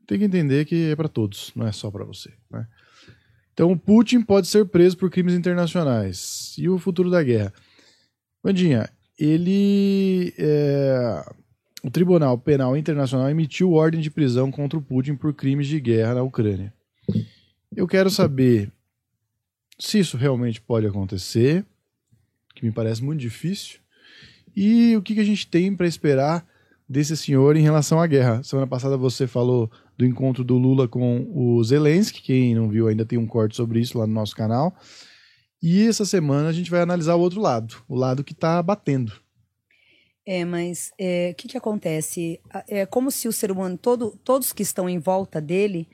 [0.06, 2.66] Tem que entender que é para todos, não é só para você, né?
[3.52, 6.54] Então, o Putin pode ser preso por crimes internacionais.
[6.56, 7.52] E o futuro da guerra?
[8.42, 10.34] Vandinha, ele.
[10.38, 11.24] é,
[11.82, 16.14] o Tribunal Penal Internacional emitiu ordem de prisão contra o Putin por crimes de guerra
[16.14, 16.72] na Ucrânia.
[17.74, 18.72] Eu quero saber
[19.78, 21.64] se isso realmente pode acontecer,
[22.54, 23.78] que me parece muito difícil,
[24.56, 26.44] e o que, que a gente tem para esperar
[26.88, 28.42] desse senhor em relação à guerra.
[28.42, 33.04] Semana passada você falou do encontro do Lula com o Zelensky, quem não viu ainda
[33.04, 34.74] tem um corte sobre isso lá no nosso canal.
[35.62, 39.12] E essa semana a gente vai analisar o outro lado, o lado que está batendo.
[40.24, 42.40] É, mas é, o que, que acontece?
[42.68, 45.88] É como se o ser humano, todo, todos que estão em volta dele,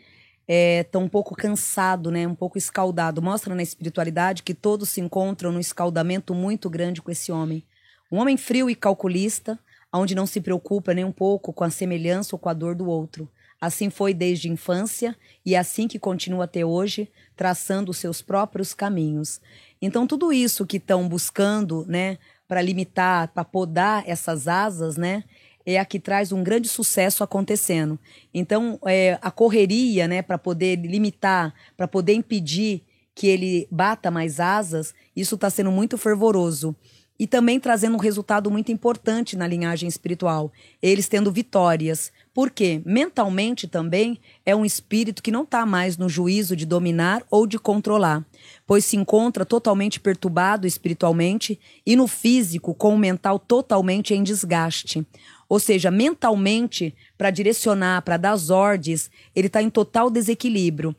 [0.47, 2.27] estão um pouco cansado, né?
[2.27, 3.23] Um pouco escaldado.
[3.23, 7.65] Mostra na espiritualidade que todos se encontram num escaldamento muito grande com esse homem.
[8.11, 9.59] Um homem frio e calculista,
[9.93, 12.87] onde não se preocupa nem um pouco com a semelhança ou com a dor do
[12.87, 13.29] outro.
[13.61, 19.41] Assim foi desde infância e é assim que continua até hoje, traçando seus próprios caminhos.
[19.81, 25.25] Então, tudo isso que estão buscando, né, para limitar, para podar essas asas, né,
[25.67, 27.99] é a que traz um grande sucesso acontecendo.
[28.33, 32.83] Então, é, a correria, né, para poder limitar, para poder impedir
[33.15, 36.75] que ele bata mais asas, isso está sendo muito fervoroso.
[37.17, 40.53] E também trazendo um resultado muito importante na linhagem espiritual.
[40.83, 42.13] Eles tendo vitórias.
[42.35, 42.83] Por quê?
[42.85, 47.61] Mentalmente também é um espírito que não está mais no juízo de dominar ou de
[47.61, 48.27] controlar,
[48.67, 55.07] pois se encontra totalmente perturbado espiritualmente e no físico com o mental totalmente em desgaste.
[55.49, 60.97] Ou seja, mentalmente, para direcionar, para dar as ordens, ele está em total desequilíbrio.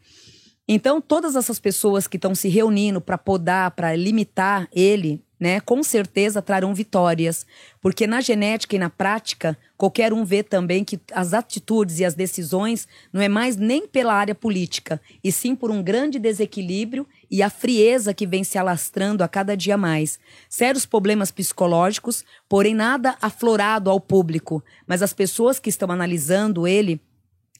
[0.65, 5.83] Então, todas essas pessoas que estão se reunindo para podar, para limitar ele, né, com
[5.83, 7.45] certeza trarão vitórias,
[7.81, 12.13] porque na genética e na prática, qualquer um vê também que as atitudes e as
[12.13, 17.41] decisões não é mais nem pela área política, e sim por um grande desequilíbrio e
[17.41, 20.19] a frieza que vem se alastrando a cada dia mais.
[20.49, 27.01] Sérios problemas psicológicos, porém nada aflorado ao público, mas as pessoas que estão analisando ele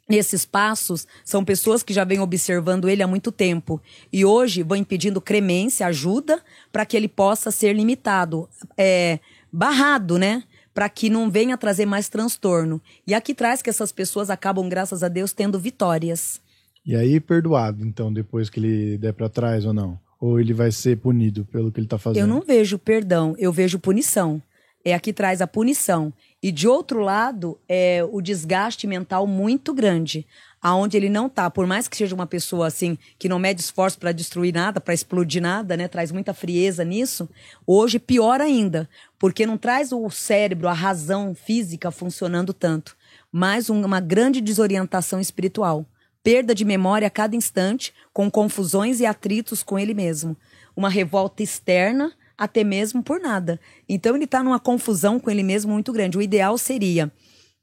[0.08, 3.82] Nesses passos, são pessoas que já vêm observando ele há muito tempo
[4.14, 6.42] e hoje vão pedindo cremência, ajuda,
[6.72, 8.48] para que ele possa ser limitado,
[8.78, 9.20] é,
[9.52, 10.44] barrado, né?
[10.76, 12.80] Para que não venha trazer mais transtorno.
[13.08, 16.40] E aqui traz que essas pessoas acabam, graças a Deus, tendo vitórias.
[16.86, 20.00] E aí, perdoado, então, depois que ele der para trás ou não?
[20.20, 22.22] Ou ele vai ser punido pelo que ele tá fazendo?
[22.22, 24.40] Eu não vejo perdão, eu vejo punição.
[24.84, 26.14] É aqui traz a punição.
[26.46, 30.28] E de outro lado, é o desgaste mental muito grande,
[30.62, 33.98] aonde ele não tá, por mais que seja uma pessoa assim que não mede esforço
[33.98, 37.28] para destruir nada, para explodir nada, né, traz muita frieza nisso.
[37.66, 38.88] Hoje pior ainda,
[39.18, 42.96] porque não traz o cérebro, a razão física funcionando tanto,
[43.32, 45.84] mas uma grande desorientação espiritual,
[46.22, 50.38] perda de memória a cada instante, com confusões e atritos com ele mesmo,
[50.76, 53.60] uma revolta externa até mesmo por nada.
[53.88, 56.18] Então ele está numa confusão com ele mesmo muito grande.
[56.18, 57.12] O ideal seria,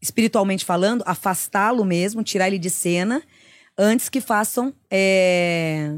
[0.01, 3.23] espiritualmente falando, afastá-lo mesmo, tirar ele de cena,
[3.77, 4.73] antes que façam.
[4.91, 5.95] É...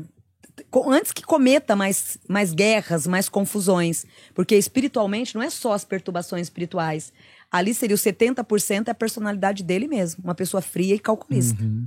[0.86, 4.06] Antes que cometa mais, mais guerras, mais confusões.
[4.32, 7.12] Porque espiritualmente não é só as perturbações espirituais.
[7.50, 10.22] Ali seria o 70% é a personalidade dele mesmo.
[10.22, 11.60] Uma pessoa fria e calculista.
[11.62, 11.86] Uhum.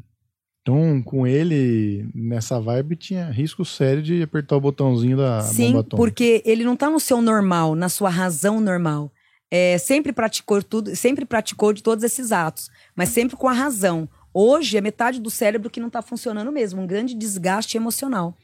[0.67, 5.79] Então, com ele, nessa vibe, tinha risco sério de apertar o botãozinho da Sim, bomba
[5.79, 5.95] atômica.
[5.95, 9.09] porque ele não tá no seu normal, na sua razão normal.
[9.49, 14.09] É, sempre praticou tudo, sempre praticou de todos esses atos, mas sempre com a razão.
[14.33, 18.35] Hoje é metade do cérebro que não está funcionando mesmo, um grande desgaste emocional.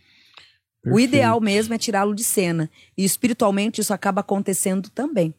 [0.82, 0.96] Perfeito.
[0.96, 2.70] O ideal mesmo é tirá-lo de cena.
[2.98, 5.36] E espiritualmente isso acaba acontecendo também.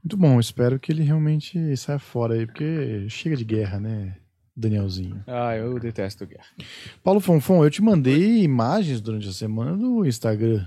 [0.00, 4.14] Muito bom, espero que ele realmente saia fora aí, porque chega de guerra, né?
[4.56, 5.22] Danielzinho.
[5.26, 6.46] Ah, eu detesto guerra.
[7.04, 10.64] Paulo Fonfon, eu te mandei imagens durante a semana do Instagram.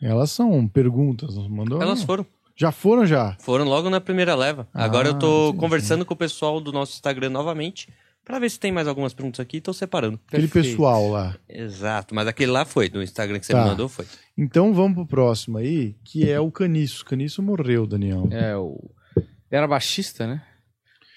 [0.00, 1.80] Elas são perguntas, não mandou?
[1.82, 2.24] Elas foram.
[2.54, 3.36] Já foram já?
[3.40, 4.68] Foram logo na primeira leva.
[4.74, 5.58] Ah, Agora eu tô entendi.
[5.58, 7.88] conversando com o pessoal do nosso Instagram novamente
[8.24, 9.60] pra ver se tem mais algumas perguntas aqui.
[9.60, 10.20] Tô separando.
[10.28, 10.68] Aquele Perfeito.
[10.76, 11.34] pessoal lá.
[11.48, 13.62] Exato, mas aquele lá foi, do Instagram que você Tá.
[13.64, 14.04] me mandou foi.
[14.36, 17.04] Então vamos pro próximo aí, que é o Caniço.
[17.04, 18.28] Caniço morreu, Daniel.
[18.30, 18.78] É, o.
[19.16, 20.42] Ele era baixista, né?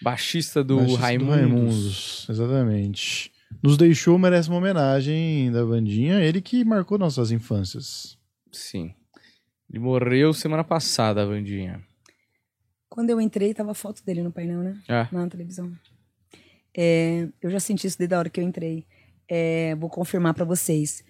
[0.05, 1.35] Baixista do Baixista Raimundos.
[1.35, 3.31] Raimundos, Exatamente.
[3.63, 6.21] Nos deixou, merece uma homenagem da bandinha.
[6.21, 8.15] Ele que marcou nossas infâncias.
[8.51, 8.93] Sim.
[9.67, 11.83] Ele morreu semana passada, Vandinha.
[12.87, 14.79] Quando eu entrei, tava a foto dele no painel, né?
[14.87, 15.07] É.
[15.11, 15.71] Na televisão.
[16.77, 18.85] É, eu já senti isso desde a hora que eu entrei.
[19.27, 21.03] É, vou confirmar para vocês.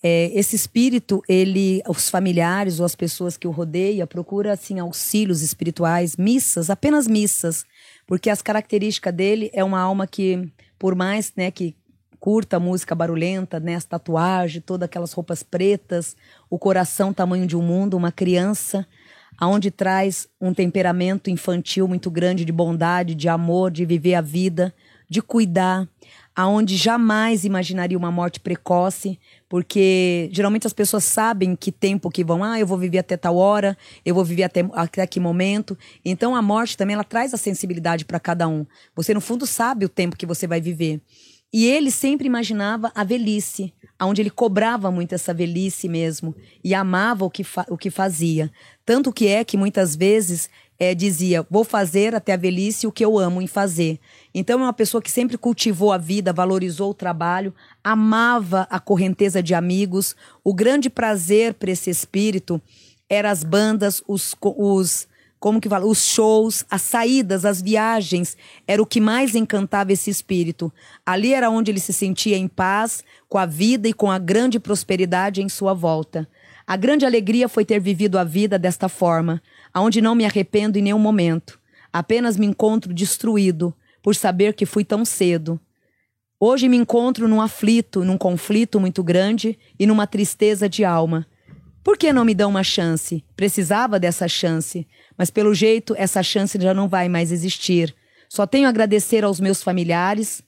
[0.00, 5.42] É, esse espírito, ele, os familiares ou as pessoas que o rodeiam, procura assim auxílios
[5.42, 7.64] espirituais, missas, apenas missas,
[8.06, 10.48] porque as características dele é uma alma que,
[10.78, 11.74] por mais, né, que
[12.18, 16.16] curta a música barulhenta, né, as tatuagens, todas aquelas roupas pretas,
[16.48, 18.86] o coração tamanho de um mundo, uma criança,
[19.38, 24.74] aonde traz um temperamento infantil muito grande de bondade, de amor, de viver a vida,
[25.08, 25.88] de cuidar,
[26.34, 32.44] aonde jamais imaginaria uma morte precoce, porque geralmente as pessoas sabem que tempo que vão,
[32.44, 35.76] ah, eu vou viver até tal hora, eu vou viver até, até que momento.
[36.04, 38.66] Então a morte também ela traz a sensibilidade para cada um.
[38.94, 41.00] Você no fundo sabe o tempo que você vai viver.
[41.52, 47.24] E ele sempre imaginava a velhice, aonde ele cobrava muito essa velhice mesmo e amava
[47.24, 48.50] o que, o que fazia.
[48.84, 53.04] Tanto que é que muitas vezes eh, dizia: Vou fazer até a velhice o que
[53.04, 53.98] eu amo em fazer.
[54.34, 59.42] Então é uma pessoa que sempre cultivou a vida, valorizou o trabalho, amava a correnteza
[59.42, 60.14] de amigos.
[60.44, 62.60] O grande prazer para esse espírito
[63.08, 65.08] eram as bandas, os, os
[65.38, 70.10] como que fala, os shows, as saídas, as viagens, era o que mais encantava esse
[70.10, 70.72] espírito.
[71.04, 74.58] Ali era onde ele se sentia em paz com a vida e com a grande
[74.58, 76.28] prosperidade em sua volta.
[76.66, 79.40] A grande alegria foi ter vivido a vida desta forma,
[79.76, 81.60] aonde não me arrependo em nenhum momento.
[81.92, 85.60] Apenas me encontro destruído por saber que fui tão cedo.
[86.40, 91.26] Hoje me encontro num aflito, num conflito muito grande e numa tristeza de alma.
[91.84, 93.22] Por que não me dão uma chance?
[93.36, 97.94] Precisava dessa chance, mas pelo jeito essa chance já não vai mais existir.
[98.30, 100.42] Só tenho a agradecer aos meus familiares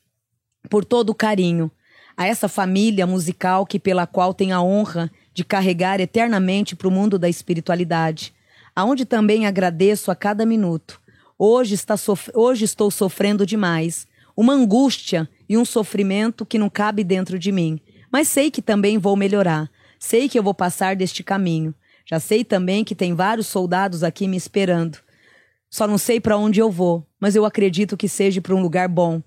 [0.71, 1.71] por todo o carinho,
[2.17, 6.91] a essa família musical que pela qual tenho a honra de carregar eternamente para o
[6.91, 8.33] mundo da espiritualidade,
[8.79, 11.01] aonde também agradeço a cada minuto.
[11.37, 14.07] Hoje, está sof- Hoje estou sofrendo demais.
[14.37, 17.81] Uma angústia e um sofrimento que não cabe dentro de mim.
[18.09, 19.69] Mas sei que também vou melhorar.
[19.99, 21.75] Sei que eu vou passar deste caminho.
[22.09, 24.99] Já sei também que tem vários soldados aqui me esperando.
[25.69, 28.87] Só não sei para onde eu vou, mas eu acredito que seja para um lugar
[28.89, 29.21] bom.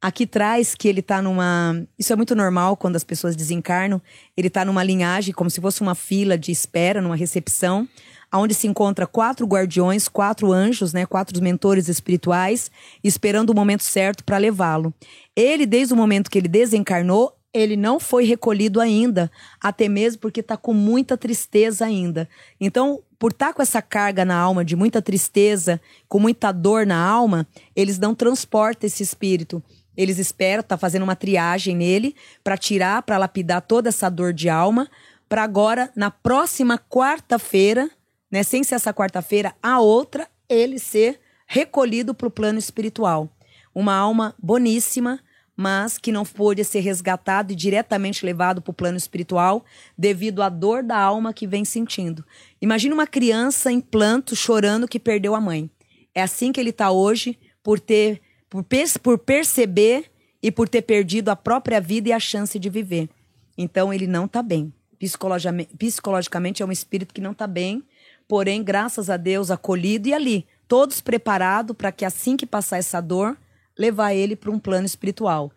[0.00, 1.84] Aqui traz que ele tá numa.
[1.98, 4.00] Isso é muito normal quando as pessoas desencarnam.
[4.34, 7.86] Ele tá numa linhagem, como se fosse uma fila de espera, numa recepção,
[8.32, 11.06] onde se encontra quatro guardiões, quatro anjos, né?
[11.06, 12.70] Quatro mentores espirituais,
[13.02, 14.92] esperando o momento certo para levá-lo.
[15.34, 20.40] Ele, desde o momento que ele desencarnou, ele não foi recolhido ainda, até mesmo porque
[20.40, 22.28] está com muita tristeza ainda.
[22.60, 27.02] Então, por estar com essa carga na alma de muita tristeza, com muita dor na
[27.02, 29.62] alma, eles não transportam esse espírito.
[29.96, 32.14] Eles esperam, tá fazendo uma triagem nele
[32.44, 34.88] para tirar, para lapidar toda essa dor de alma,
[35.28, 37.90] para agora na próxima quarta-feira,
[38.30, 43.30] né, sem ser essa quarta-feira, a outra, ele ser recolhido para o plano espiritual.
[43.74, 45.20] Uma alma boníssima,
[45.56, 49.64] mas que não pôde ser resgatado e diretamente levado para o plano espiritual
[49.96, 52.24] devido à dor da alma que vem sentindo.
[52.60, 55.68] Imagina uma criança em planto chorando que perdeu a mãe.
[56.14, 58.64] É assim que ele está hoje, por ter, por,
[59.02, 60.10] por perceber
[60.42, 63.08] e por ter perdido a própria vida e a chance de viver.
[63.56, 64.72] Então ele não está bem.
[64.98, 67.84] Psicologicamente, psicologicamente é um espírito que não está bem,
[68.28, 73.00] porém, graças a Deus, acolhido e ali, todos preparados para que assim que passar essa
[73.00, 73.36] dor,
[73.76, 75.50] levar ele para um plano espiritual.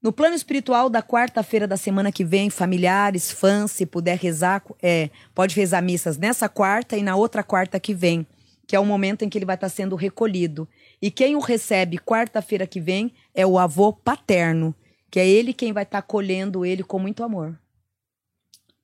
[0.00, 5.10] No plano espiritual da quarta-feira da semana que vem, familiares, fãs, se puder rezar, é,
[5.34, 8.24] pode rezar missas nessa quarta e na outra quarta que vem,
[8.68, 10.68] que é o momento em que ele vai estar sendo recolhido.
[11.02, 14.72] E quem o recebe quarta-feira que vem é o avô paterno,
[15.10, 17.58] que é ele quem vai estar acolhendo ele com muito amor.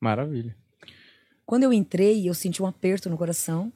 [0.01, 0.57] Maravilha.
[1.53, 3.71] Quando eu entrei, eu senti um aperto no coração.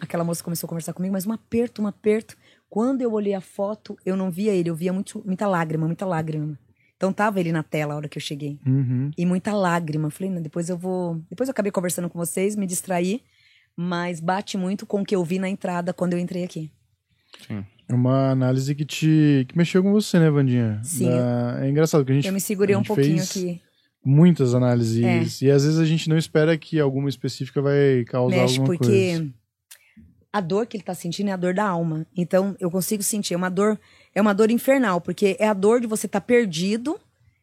[0.00, 2.36] Aquela moça começou a conversar comigo, mas um aperto, um aperto.
[2.68, 6.06] Quando eu olhei a foto, eu não via ele, eu via muito, muita lágrima, muita
[6.06, 6.56] lágrima.
[6.96, 8.60] Então tava ele na tela a hora que eu cheguei.
[8.64, 9.10] Uhum.
[9.18, 10.08] E muita lágrima.
[10.08, 11.20] Falei, não, depois eu vou.
[11.28, 13.24] Depois eu acabei conversando com vocês, me distraí,
[13.76, 16.70] mas bate muito com o que eu vi na entrada quando eu entrei aqui.
[17.88, 20.80] É uma análise que te que mexeu com você, né, Vandinha?
[20.84, 21.06] Sim.
[21.06, 23.60] Da- É engraçado que a gente Eu me segurei um pouquinho fez aqui.
[24.04, 25.44] Muitas análises É.
[25.44, 28.86] e às vezes a gente não espera que alguma específica vai causar Mexe, alguma porque
[29.16, 29.34] coisa.
[30.32, 32.06] a dor que ele tá sentindo é a dor da alma.
[32.16, 33.34] Então, eu consigo sentir.
[33.34, 33.78] É uma dor,
[34.14, 36.98] é uma dor infernal, porque é a dor de você estar perdido.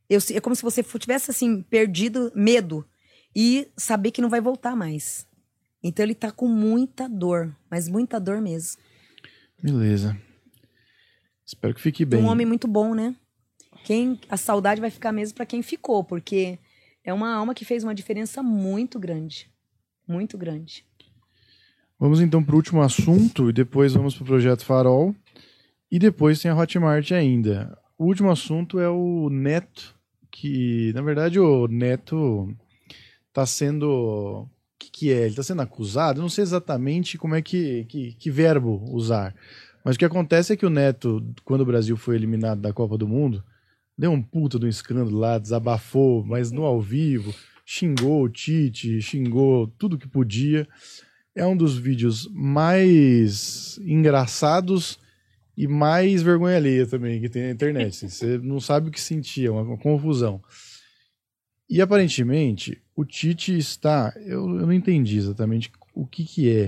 [0.10, 2.86] Eu, é como se você tivesse, assim, perdido, medo.
[3.36, 5.28] E saber que não vai voltar mais.
[5.84, 8.82] Então, ele tá com muita dor, mas muita dor mesmo.
[9.62, 10.18] Beleza.
[11.46, 12.22] Espero que fique bem.
[12.22, 13.16] Um homem muito bom, né?
[13.88, 16.60] Quem, a saudade vai ficar mesmo pra quem ficou, porque
[17.06, 19.50] é uma alma que fez uma diferença muito grande.
[20.06, 20.84] Muito grande.
[21.98, 25.16] Vamos então pro último assunto e depois vamos pro projeto Farol.
[25.90, 27.80] E depois tem a Hotmart ainda.
[27.98, 29.96] O último assunto é o Neto,
[30.30, 32.54] que na verdade o Neto
[33.32, 33.88] tá sendo.
[33.88, 35.28] O que, que é?
[35.28, 36.20] Ele tá sendo acusado?
[36.20, 39.34] Eu não sei exatamente como é que, que, que verbo usar.
[39.82, 42.98] Mas o que acontece é que o Neto, quando o Brasil foi eliminado da Copa
[42.98, 43.42] do Mundo,
[43.98, 47.34] deu um puta de um escândalo lá, desabafou, mas no ao vivo,
[47.66, 50.68] xingou o Tite, xingou tudo que podia.
[51.36, 55.00] É um dos vídeos mais engraçados
[55.56, 57.88] e mais vergonha alheia também que tem na internet.
[57.88, 58.10] assim.
[58.10, 60.42] Você não sabe o que sentir, é uma, uma confusão.
[61.70, 64.14] E aparentemente, o Tite está.
[64.18, 66.68] Eu, eu não entendi exatamente o que, que é.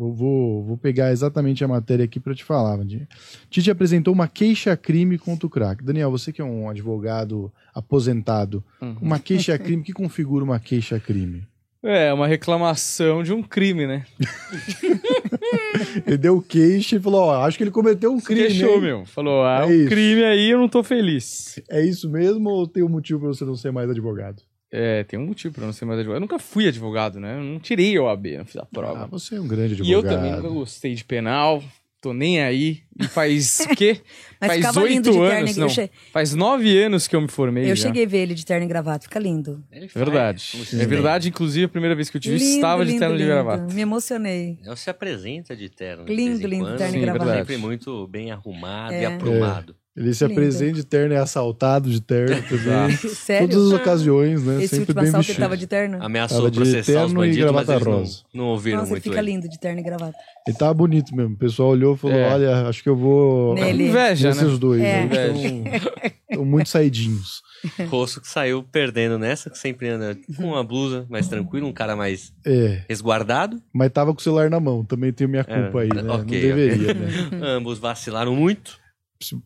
[0.00, 3.06] Eu vou, vou pegar exatamente a matéria aqui para te falar, Vandinha.
[3.50, 5.84] Tite apresentou uma queixa-crime contra o craque.
[5.84, 8.96] Daniel, você que é um advogado aposentado, Uhum.
[9.02, 11.46] uma queixa-crime, que configura uma queixa-crime?
[11.82, 14.04] É, uma reclamação de um crime, né?
[16.06, 18.42] Ele deu queixa e falou: Ó, acho que ele cometeu um crime.
[18.48, 18.80] Queixou, hein?
[18.80, 19.06] meu.
[19.06, 19.88] Falou, ah, É um isso.
[19.88, 21.60] crime aí, eu não tô feliz.
[21.70, 24.42] É isso mesmo ou tem um motivo para você não ser mais advogado?
[24.72, 26.18] É, tem um motivo pra não ser mais advogado.
[26.18, 27.34] Eu nunca fui advogado, né?
[27.36, 29.06] Eu não tirei a OAB, não fiz a Ah, prova.
[29.08, 29.88] você é um grande advogado.
[29.88, 31.62] e eu também nunca gostei de penal.
[32.02, 32.78] Tô nem aí.
[32.98, 34.00] E faz o quê?
[34.40, 35.66] Mas faz ficava lindo oito de terno anos, e- não.
[35.66, 37.88] eu che- Faz nove anos que eu me formei Eu já.
[37.88, 39.62] cheguei a ver ele de terno e gravata, fica lindo.
[39.70, 40.52] Ele É faz, verdade.
[40.80, 43.22] É verdade, inclusive, a primeira vez que eu tive Lindo, estava de lindo, terno de
[43.22, 43.34] lindo.
[43.34, 43.74] gravata.
[43.74, 44.58] Me emocionei.
[44.64, 46.06] Ele se apresenta de terno.
[46.06, 47.58] de Lindo, vez em lindo, quando, terno e sempre gravata.
[47.58, 49.02] muito bem arrumado É.
[49.02, 49.76] e aprumado.
[49.96, 50.38] Ele se Lindo.
[50.40, 52.96] apresenta de terno, é assaltado de terno também.
[53.10, 53.48] Sério?
[53.48, 54.56] Todas as ocasiões, né?
[54.58, 55.98] Esse Sempre último bem assalto ele tava de terno?
[56.00, 58.22] Ameaçou Tava de processar os terno e bandidos, mas gravata eles não, rosa.
[58.32, 59.30] não ouviram Nossa, ele muito fica ele.
[59.32, 60.16] lindo de terno e gravata.
[60.46, 61.34] Ele tava bonito mesmo.
[61.34, 62.32] O pessoal olhou e falou: É.
[62.32, 63.54] olha, acho que eu vou.
[63.54, 63.88] Nele.
[63.90, 64.36] Inveja, né?
[64.36, 64.80] Esses dois.
[64.80, 65.04] É.
[65.06, 65.80] né?
[66.30, 67.42] Estão muito saidinhos.
[67.88, 71.94] Rosso que saiu perdendo nessa, que sempre anda com uma blusa mais tranquila, um cara
[71.94, 73.60] mais É, resguardado.
[73.74, 74.82] mas tava com o celular na mão.
[74.84, 76.00] Também tenho minha É, culpa aí, né?
[76.08, 76.24] ok, Não
[76.56, 77.08] deveria, né?
[77.42, 78.79] Ambos vacilaram muito.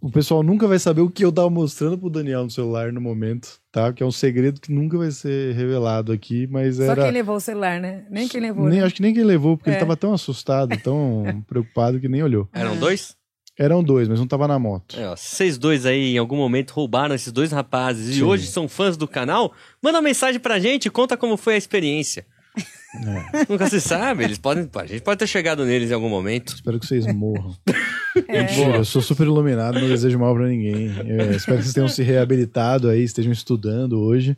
[0.01, 3.01] O pessoal nunca vai saber o que eu tava mostrando pro Daniel no celular no
[3.01, 3.93] momento, tá?
[3.93, 7.03] Que é um segredo que nunca vai ser revelado aqui, mas Só era.
[7.03, 8.07] quem levou o celular, né?
[8.09, 8.69] Nem quem levou.
[8.69, 8.85] Nem, né?
[8.87, 9.73] acho que nem quem levou, porque É.
[9.73, 12.49] ele tava tão assustado, tão preocupado que nem olhou.
[12.53, 13.17] Eram dois?
[13.59, 14.99] Eram dois, mas um tava na moto.
[14.99, 18.23] É, ó, se vocês dois aí em algum momento roubaram esses dois rapazes e Sim.
[18.23, 19.53] hoje são fãs do canal,
[19.83, 22.27] manda uma mensagem pra gente e conta como foi a experiência.
[22.57, 23.47] É.
[23.51, 26.55] Nunca se sabe, eles podem, a gente pode ter chegado neles em algum momento.
[26.55, 27.53] Espero que vocês morram.
[28.29, 28.43] É.
[28.43, 30.87] Mentira, eu sou super iluminado, não desejo mal pra ninguém.
[31.09, 34.37] Eu espero que vocês tenham se reabilitado aí, estejam estudando hoje.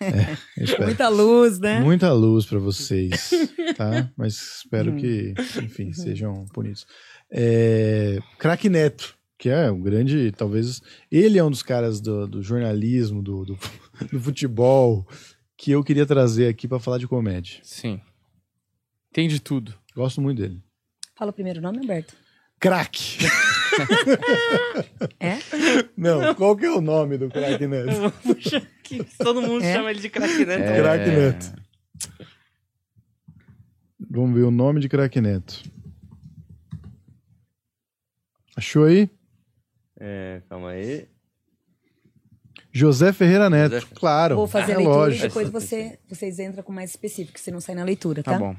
[0.00, 0.36] É.
[0.84, 1.80] Muita luz, né?
[1.80, 3.30] Muita luz pra vocês,
[3.76, 4.10] tá?
[4.16, 4.96] Mas espero Hum.
[4.96, 6.86] que, enfim, sejam bonitos.
[7.30, 12.42] É, Craque Neto, que é um grande, talvez, ele é um dos caras do, do
[12.42, 13.58] jornalismo, do, do,
[14.12, 15.06] do futebol,
[15.56, 17.58] que eu queria trazer aqui pra falar de comédia.
[17.62, 18.00] Sim.
[19.12, 19.74] Tem de tudo.
[19.94, 20.60] Gosto muito dele.
[21.16, 22.14] Fala o primeiro nome, Alberto.
[22.60, 23.18] Craque!
[25.20, 25.38] É?
[25.96, 27.28] Não, qual que é o nome do?
[28.22, 29.74] Puxa, que todo mundo É?
[29.74, 30.54] chama ele de craque, né?
[30.54, 30.76] É.
[31.10, 31.54] Neto.
[34.10, 34.88] Vamos ver o nome de
[35.20, 35.62] Neto.
[38.56, 39.10] Achou aí?
[39.98, 41.08] É, calma aí.
[42.72, 44.36] José Ferreira Neto, José- claro.
[44.36, 45.24] Vou fazer é a leitura lógico.
[45.24, 48.32] e depois você, vocês entram com mais específico, se não sai na leitura, tá?
[48.32, 48.56] Tá bom.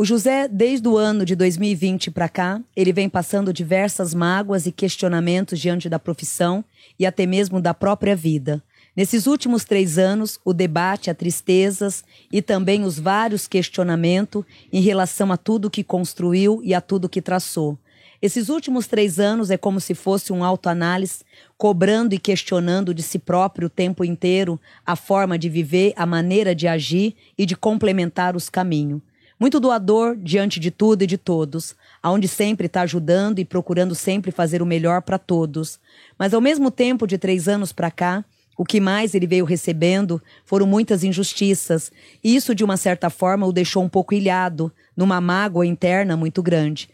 [0.00, 4.72] O José, desde o ano de 2020 para cá, ele vem passando diversas mágoas e
[4.72, 6.64] questionamentos diante da profissão
[6.98, 8.62] e até mesmo da própria vida.
[8.96, 14.42] Nesses últimos três anos, o debate, a tristezas e também os vários questionamentos
[14.72, 17.76] em relação a tudo que construiu e a tudo que traçou.
[18.22, 21.18] Esses últimos três anos é como se fosse um autoanálise,
[21.58, 26.54] cobrando e questionando de si próprio o tempo inteiro a forma de viver, a maneira
[26.54, 29.02] de agir e de complementar os caminhos.
[29.40, 34.30] Muito doador diante de tudo e de todos, aonde sempre está ajudando e procurando sempre
[34.30, 35.80] fazer o melhor para todos.
[36.18, 38.22] Mas ao mesmo tempo, de três anos para cá,
[38.54, 41.90] o que mais ele veio recebendo foram muitas injustiças,
[42.22, 46.42] e isso, de uma certa forma, o deixou um pouco ilhado, numa mágoa interna muito
[46.42, 46.90] grande.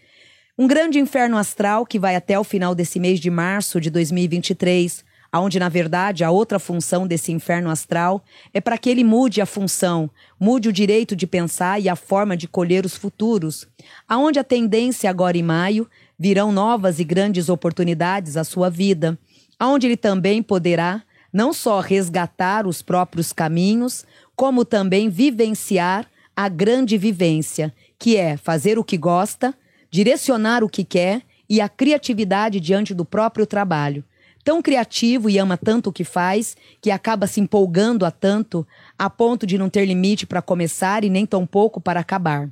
[0.57, 5.05] Um grande inferno astral que vai até o final desse mês de março de 2023,
[5.37, 8.25] aonde na verdade a outra função desse inferno astral
[8.55, 10.11] é para que ele mude a função,
[10.41, 13.69] mude o direito de pensar e a forma de colher os futuros,
[14.09, 15.87] aonde a tendência agora em maio
[16.19, 19.19] virão novas e grandes oportunidades à sua vida,
[19.59, 26.97] aonde ele também poderá não só resgatar os próprios caminhos, como também vivenciar a grande
[26.97, 29.55] vivência, que é fazer o que gosta,
[29.91, 34.03] direcionar o que quer e a criatividade diante do próprio trabalho.
[34.47, 38.65] Tão criativo e ama tanto o que faz, que acaba se empolgando a tanto,
[38.97, 42.49] a ponto de não ter limite para começar e nem tão pouco para acabar.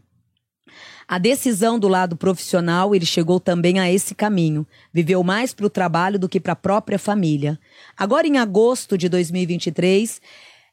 [1.06, 4.66] A decisão do lado profissional, ele chegou também a esse caminho.
[4.92, 7.60] Viveu mais para o trabalho do que para a própria família.
[7.96, 10.20] Agora, em agosto de 2023,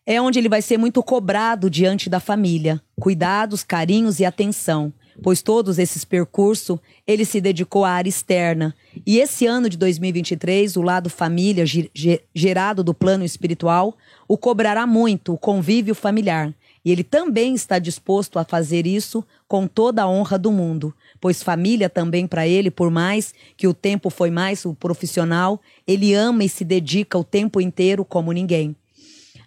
[0.07, 2.81] é onde ele vai ser muito cobrado diante da família.
[2.99, 4.91] Cuidados, carinhos e atenção.
[5.21, 8.73] Pois todos esses percursos ele se dedicou à área externa.
[9.05, 13.95] E esse ano de 2023, o lado família, ge- ge- gerado do plano espiritual,
[14.27, 16.53] o cobrará muito, o convívio familiar.
[16.83, 21.43] E ele também está disposto a fazer isso com toda a honra do mundo, pois
[21.43, 26.43] família também para ele, por mais que o tempo foi mais o profissional, ele ama
[26.43, 28.75] e se dedica o tempo inteiro como ninguém.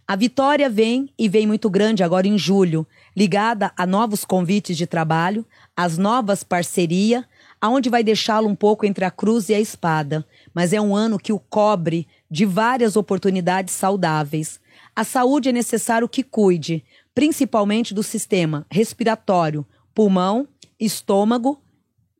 [0.06, 2.86] A vitória vem e vem muito grande agora em julho,
[3.16, 7.24] ligada a novos convites de trabalho, às novas parcerias,
[7.59, 11.18] aonde vai deixá-lo um pouco entre a cruz e a espada, mas é um ano
[11.18, 14.60] que o cobre de várias oportunidades saudáveis.
[14.94, 19.64] A saúde é necessário que cuide, principalmente do sistema respiratório,
[19.94, 20.47] pulmão,
[20.78, 21.62] estômago,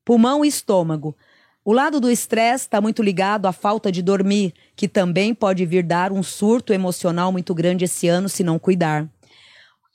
[0.03, 1.15] pulmão e estômago.
[1.67, 5.83] O lado do estresse está muito ligado à falta de dormir, que também pode vir
[5.83, 9.09] dar um surto emocional muito grande esse ano se não cuidar.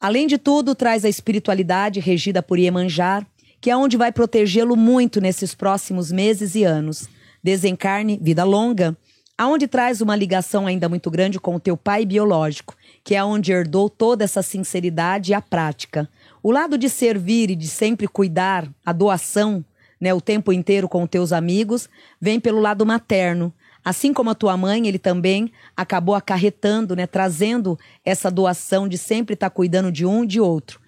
[0.02, 3.24] Além de tudo, traz a espiritualidade regida por Iemanjar,
[3.62, 7.08] que é onde vai protegê-lo muito nesses próximos meses e anos.
[7.44, 8.98] Desencarne, vida longa,
[9.38, 13.52] aonde traz uma ligação ainda muito grande com o teu pai biológico, que é onde
[13.52, 16.10] herdou toda essa sinceridade e a prática.
[16.42, 19.64] O lado de servir e de sempre cuidar, a doação,
[20.00, 21.90] né, o tempo inteiro com teus amigos,
[22.20, 23.54] vem pelo lado materno.
[23.84, 29.34] Assim como a tua mãe, ele também acabou acarretando, né, trazendo essa doação de sempre
[29.34, 30.80] estar cuidando de um e de outro.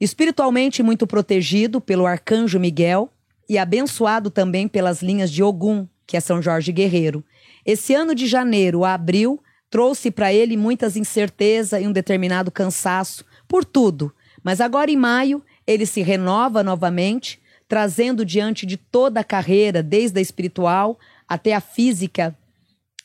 [0.00, 3.12] Espiritualmente muito protegido pelo arcanjo Miguel
[3.48, 7.24] e abençoado também pelas linhas de Ogum, que é São Jorge Guerreiro.
[7.66, 13.24] Esse ano de janeiro a abril trouxe para ele muitas incertezas e um determinado cansaço
[13.46, 14.12] por tudo.
[14.42, 20.18] Mas agora em maio ele se renova novamente, trazendo diante de toda a carreira, desde
[20.18, 22.36] a espiritual até a física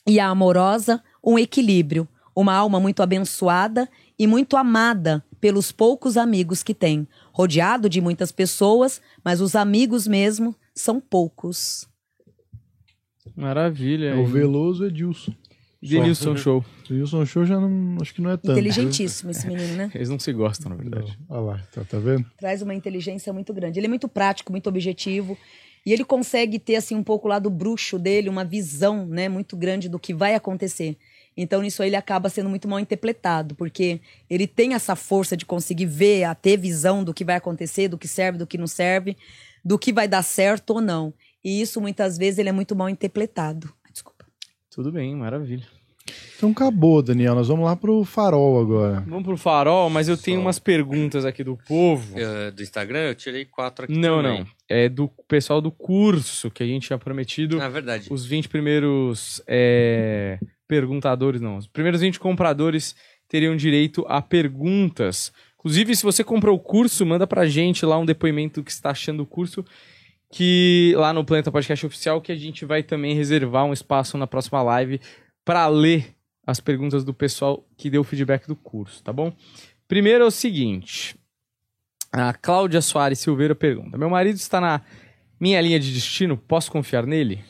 [0.06, 3.88] e a amorosa, um equilíbrio, uma alma muito abençoada
[4.18, 10.06] e muito amada pelos poucos amigos que tem, rodeado de muitas pessoas, mas os amigos
[10.06, 11.86] mesmo são poucos.
[13.36, 14.08] Maravilha.
[14.08, 14.26] É o?
[14.26, 15.34] Veloso Edilson.
[15.88, 16.64] Denilson Show.
[16.90, 18.52] O Edilson Show já não, acho que não é tanto.
[18.52, 19.90] Inteligentíssimo esse menino, né?
[19.94, 21.18] Eles não se gostam, na verdade.
[21.28, 22.24] Olha lá, tá, tá vendo?
[22.38, 23.78] Traz uma inteligência muito grande.
[23.78, 25.36] Ele é muito prático, muito objetivo.
[25.86, 29.54] E ele consegue ter, assim, um pouco lá do bruxo dele, uma visão, né, muito
[29.54, 30.96] grande do que vai acontecer.
[31.36, 34.00] Então, nisso aí, ele acaba sendo muito mal interpretado, porque
[34.30, 37.98] ele tem essa força de conseguir ver, a ter visão do que vai acontecer, do
[37.98, 39.16] que serve, do que não serve,
[39.62, 41.12] do que vai dar certo ou não.
[41.44, 43.70] E isso, muitas vezes, ele é muito mal interpretado.
[43.92, 44.24] Desculpa.
[44.70, 45.66] Tudo bem, maravilha.
[46.36, 47.34] Então acabou, Daniel.
[47.34, 49.00] Nós vamos lá pro farol agora.
[49.06, 50.42] Vamos pro farol, mas eu tenho Só.
[50.46, 52.18] umas perguntas aqui do povo.
[52.18, 54.40] Eh, do Instagram, eu tirei quatro aqui Não, também.
[54.40, 54.46] não.
[54.68, 57.56] É do pessoal do curso que a gente tinha prometido.
[57.56, 58.08] Na verdade.
[58.10, 61.56] Os 20 primeiros é, perguntadores, não.
[61.56, 62.94] Os primeiros 20 compradores
[63.26, 65.32] teriam direito a perguntas.
[65.58, 68.78] Inclusive, se você comprou o curso, manda pra gente lá um depoimento do que você
[68.78, 69.64] está achando do curso.
[70.30, 74.26] Que lá no Planeta Podcast Oficial, que a gente vai também reservar um espaço na
[74.26, 75.00] próxima live
[75.44, 76.14] para ler
[76.46, 79.32] as perguntas do pessoal que deu feedback do curso, tá bom?
[79.86, 81.16] Primeiro é o seguinte.
[82.12, 84.80] A Cláudia Soares Silveira pergunta: Meu marido está na
[85.40, 87.44] minha linha de destino, posso confiar nele?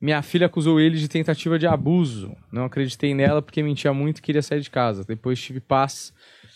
[0.00, 2.34] Minha filha acusou ele de tentativa de abuso.
[2.50, 5.04] Não acreditei nela porque mentia muito e queria sair de casa.
[5.04, 6.12] Depois tive paz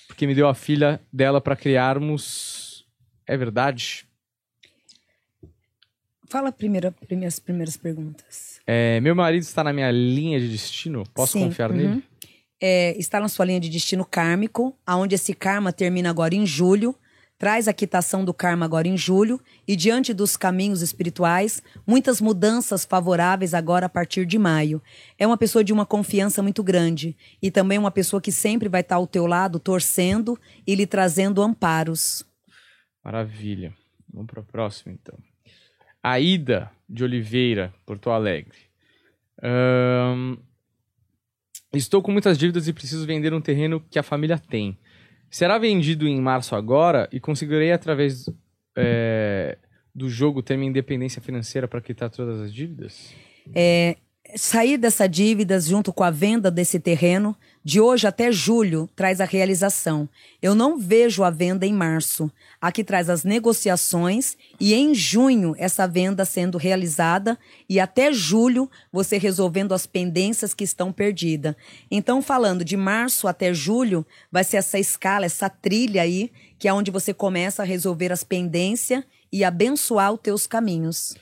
[0.06, 2.86] porque me deu a filha dela para criarmos.
[3.26, 4.06] É verdade?
[6.26, 6.94] Fala primeiro
[7.26, 8.53] as primeiras perguntas.
[8.66, 11.77] É, meu marido está na minha linha de destino, posso Sim, confiar uhum.
[11.77, 12.05] nele?
[12.61, 16.95] É, está na sua linha de destino kármico, aonde esse karma termina agora em julho,
[17.36, 19.39] traz a quitação do karma agora em julho,
[19.69, 24.81] e diante dos caminhos espirituais, muitas mudanças favoráveis agora a partir de maio.
[25.19, 28.81] É uma pessoa de uma confiança muito grande, e também uma pessoa que sempre vai
[28.81, 32.24] estar ao teu lado, torcendo e lhe trazendo amparos.
[33.05, 33.74] Maravilha.
[34.11, 35.19] Vamos para o próximo, então.
[36.03, 38.56] Aida de Oliveira, Porto Alegre.
[39.42, 40.36] Ahn,
[41.76, 44.78] Estou com muitas dívidas e preciso vender um terreno que a família tem.
[45.28, 48.30] Será vendido em março agora e conseguirei, através
[48.76, 49.58] é,
[49.92, 53.12] do jogo, ter minha independência financeira para quitar todas as dívidas?
[53.52, 53.96] É,
[54.36, 59.24] sair dessa dívida junto com a venda desse terreno, de hoje até julho, traz a
[59.24, 60.09] realização.
[60.43, 62.31] Eu não vejo a venda em março.
[62.61, 67.39] Aqui traz as negociações e em junho essa venda sendo realizada
[67.69, 71.55] e até julho você resolvendo as pendências que estão perdidas.
[71.90, 76.73] Então, falando de março até julho, vai ser essa escala, essa trilha aí, que é
[76.73, 79.02] onde você começa a resolver as pendências
[79.32, 81.15] e abençoar os teus caminhos.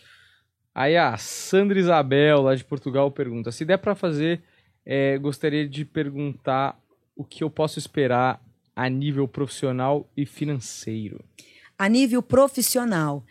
[0.75, 4.43] Aí a Sandra Isabel, lá de Portugal, pergunta: se der para fazer,
[4.85, 6.79] é, gostaria de perguntar
[7.15, 8.43] o que eu posso esperar
[8.75, 11.23] a nível profissional e financeiro.
[11.79, 13.25] a nível profissional.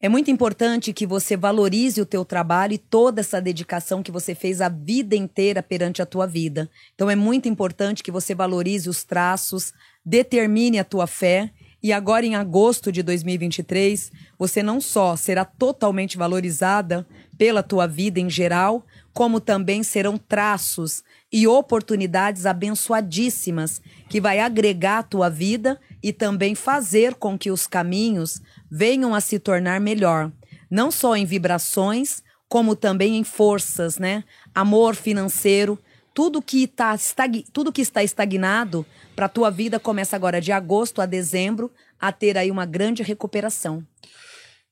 [0.00, 4.34] É muito importante que você valorize o teu trabalho e toda essa dedicação que você
[4.34, 6.68] fez a vida inteira perante a tua vida.
[6.94, 9.72] Então é muito importante que você valorize os traços,
[10.04, 11.50] determine a tua fé
[11.84, 17.06] e agora em agosto de 2023, você não só será totalmente valorizada
[17.36, 25.00] pela tua vida em geral, como também serão traços e oportunidades abençoadíssimas que vai agregar
[25.00, 28.40] a tua vida e também fazer com que os caminhos
[28.70, 30.32] venham a se tornar melhor,
[30.70, 34.24] não só em vibrações, como também em forças, né?
[34.54, 35.78] Amor financeiro,
[36.14, 37.44] tudo que tá estag...
[37.52, 38.86] tudo que está estagnado
[39.16, 41.70] para tua vida começa agora de agosto a dezembro
[42.00, 43.84] a ter aí uma grande recuperação.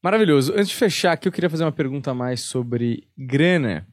[0.01, 0.53] Maravilhoso.
[0.53, 3.87] Antes de fechar aqui, eu queria fazer uma pergunta a mais sobre grana.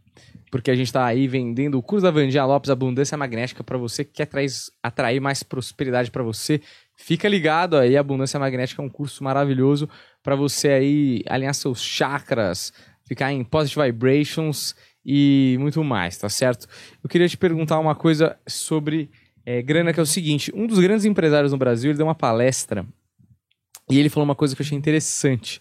[0.52, 4.04] Porque a gente tá aí vendendo o curso da Vandinha Lopes Abundância Magnética para você
[4.04, 4.50] que quer atrair,
[4.82, 6.60] atrair mais prosperidade para você.
[6.96, 9.88] Fica ligado aí, Abundância Magnética é um curso maravilhoso
[10.24, 12.74] para você aí alinhar seus chakras,
[13.08, 16.68] ficar em positive vibrations e muito mais, tá certo?
[17.04, 19.10] Eu queria te perguntar uma coisa sobre
[19.46, 22.16] é, grana, que é o seguinte: um dos grandes empresários no Brasil ele deu uma
[22.16, 22.86] palestra
[23.90, 25.60] e ele falou uma coisa que eu achei interessante.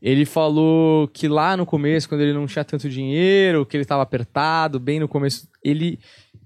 [0.00, 4.02] Ele falou que lá no começo, quando ele não tinha tanto dinheiro, que ele estava
[4.02, 5.98] apertado, bem no começo, ele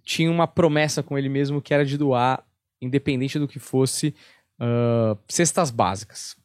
[0.04, 2.42] tinha uma promessa com ele mesmo que era de doar,
[2.80, 4.14] independente do que fosse,
[4.60, 6.36] uh, cestas básicas.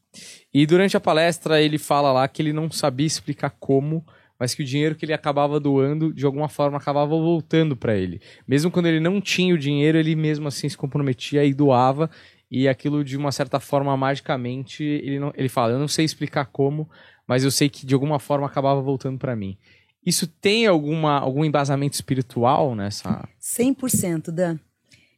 [0.54, 4.06] E durante a palestra ele fala lá que ele não sabia explicar como,
[4.40, 8.22] mas que o dinheiro que ele acabava doando, de alguma forma, acabava voltando para ele.
[8.48, 12.10] Mesmo quando ele não tinha o dinheiro, ele mesmo assim se comprometia e doava.
[12.50, 16.46] E aquilo, de uma certa forma, magicamente, ele, não, ele fala: Eu não sei explicar
[16.46, 16.90] como,
[17.28, 19.58] mas eu sei que de alguma forma acabava voltando para mim.
[20.06, 23.28] Isso tem alguma, algum embasamento espiritual nessa.
[23.42, 24.60] 100%, Dan.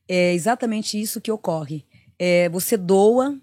[0.07, 1.85] É exatamente isso que ocorre.
[2.18, 3.38] É, você doa,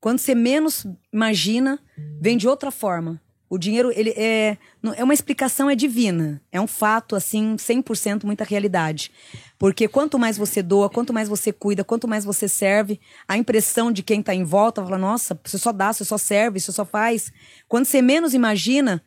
[0.00, 1.78] quando você menos imagina,
[2.18, 3.20] vem de outra forma.
[3.48, 4.58] O dinheiro, ele é,
[4.96, 6.42] é uma explicação é divina.
[6.50, 9.12] É um fato, assim, 100% muita realidade.
[9.58, 13.92] Porque quanto mais você doa, quanto mais você cuida, quanto mais você serve, a impressão
[13.92, 16.84] de quem está em volta fala: nossa, você só dá, você só serve, você só
[16.84, 17.32] faz.
[17.68, 19.02] Quando você menos imagina,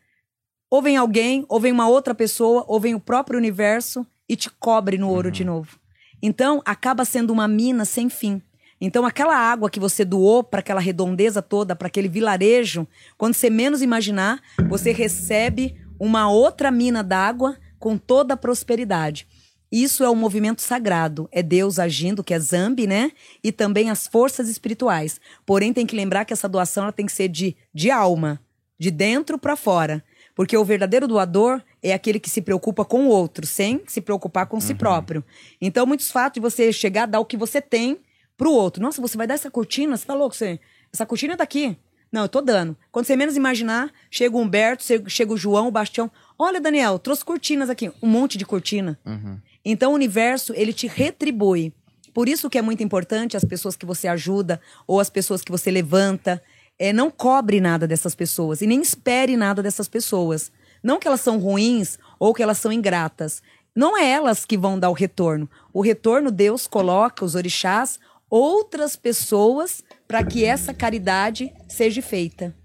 [0.69, 4.49] ou vem alguém, ou vem uma outra pessoa, ou vem o próprio universo e te
[4.49, 5.33] cobre no ouro uhum.
[5.33, 5.79] de novo.
[6.21, 8.41] Então, acaba sendo uma mina sem fim.
[8.81, 12.87] Então, aquela água que você doou para aquela redondeza toda, para aquele vilarejo,
[13.17, 19.27] quando você menos imaginar, você recebe uma outra mina d'água com toda a prosperidade.
[19.71, 23.11] Isso é o um movimento sagrado, é Deus agindo, que é Zambi, né?
[23.43, 25.21] E também as forças espirituais.
[25.45, 28.41] Porém, tem que lembrar que essa doação ela tem que ser de, de alma,
[28.79, 30.03] de dentro para fora.
[30.33, 34.47] Porque o verdadeiro doador é aquele que se preocupa com o outro, sem se preocupar
[34.47, 34.61] com uhum.
[34.61, 35.23] si próprio.
[35.61, 37.99] Então, muitos fatos de você chegar a dar o que você tem
[38.39, 38.81] pro outro.
[38.81, 39.97] Nossa, você vai dar essa cortina?
[39.97, 40.33] Você tá louco?
[40.33, 40.61] Você...
[40.91, 41.77] Essa cortina é daqui.
[42.09, 42.75] Não, eu tô dando.
[42.89, 46.09] Quando você menos imaginar, chega o Humberto, chega o João, o Bastião.
[46.39, 47.91] Olha, Daniel, trouxe cortinas aqui.
[48.01, 48.97] Um monte de cortina.
[49.05, 49.37] Uhum.
[49.63, 51.73] Então, o universo, ele te retribui.
[52.13, 55.51] Por isso que é muito importante as pessoas que você ajuda ou as pessoas que
[55.51, 56.41] você levanta.
[56.79, 60.49] É, não cobre nada dessas pessoas e nem espere nada dessas pessoas.
[60.81, 63.43] Não que elas são ruins ou que elas são ingratas.
[63.75, 65.49] Não é elas que vão dar o retorno.
[65.71, 67.99] O retorno Deus coloca, os orixás
[68.29, 72.55] outras pessoas para que essa caridade seja feita.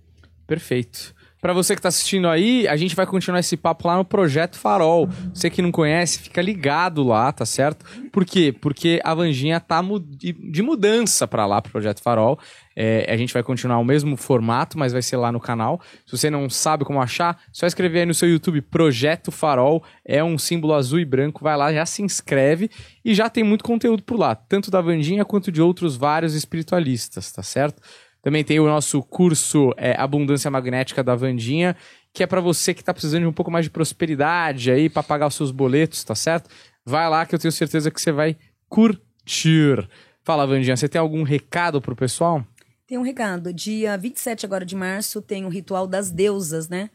[0.47, 1.14] Perfeito.
[1.45, 4.59] Para você que está assistindo aí, a gente vai continuar esse papo lá no Projeto
[4.59, 5.07] Farol.
[5.31, 7.85] Você que não conhece, fica ligado lá, tá certo?
[8.11, 8.51] Por quê?
[8.51, 9.83] Porque a Vanginha tá
[10.19, 12.39] de mudança para lá, pro Projeto Farol.
[12.75, 15.83] É, a gente vai continuar o mesmo formato, mas vai ser lá no canal.
[16.07, 19.85] Se você não sabe como achar, só escrever aí no seu YouTube Projeto Farol.
[20.03, 21.45] É um símbolo azul e branco.
[21.45, 22.71] Vai lá, já se inscreve
[23.05, 27.31] e já tem muito conteúdo por lá, tanto da Vandinha quanto de outros vários espiritualistas,
[27.31, 27.83] tá certo?
[28.24, 31.76] Também tem o nosso curso é, Abundância Magnética da Vandinha,
[32.10, 35.02] que é para você que está precisando de um pouco mais de prosperidade aí para
[35.02, 36.48] pagar os seus boletos, tá certo?
[36.86, 38.34] Vai lá que eu tenho certeza que você vai
[38.66, 39.86] curtir.
[40.22, 42.42] Fala, Vandinha, você tem algum recado pro pessoal?
[42.86, 43.52] Tem um recado.
[43.52, 46.88] Dia 27 agora de março tem o ritual das deusas, né?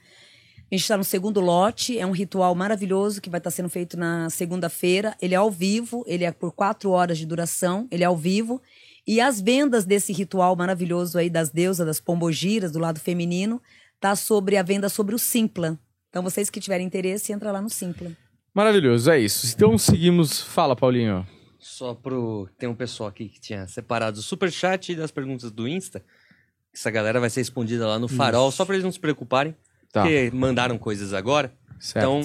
[0.71, 3.69] A gente está no segundo lote, é um ritual maravilhoso que vai estar tá sendo
[3.69, 5.15] feito na segunda-feira.
[5.21, 8.59] Ele é ao vivo, ele é por quatro horas de duração, ele é ao vivo.
[9.09, 13.59] E as vendas desse ritual maravilhoso aí das deusas, das pombogiras, do lado feminino,
[13.99, 15.79] tá sobre a venda sobre o Simpla.
[16.11, 18.11] Então, vocês que tiverem interesse, entra lá no Simpla.
[18.53, 19.51] Maravilhoso, é isso.
[19.55, 20.39] Então, seguimos.
[20.39, 21.25] Fala, Paulinho.
[21.57, 22.47] Só pro.
[22.55, 26.05] Tem um pessoal aqui que tinha separado o superchat das perguntas do Insta.
[26.71, 28.57] Essa galera vai ser respondida lá no farol, isso.
[28.57, 29.55] só para eles não se preocuparem.
[29.91, 30.03] Tá.
[30.03, 31.51] Porque mandaram coisas agora.
[31.79, 31.97] Certo.
[31.97, 32.21] Então,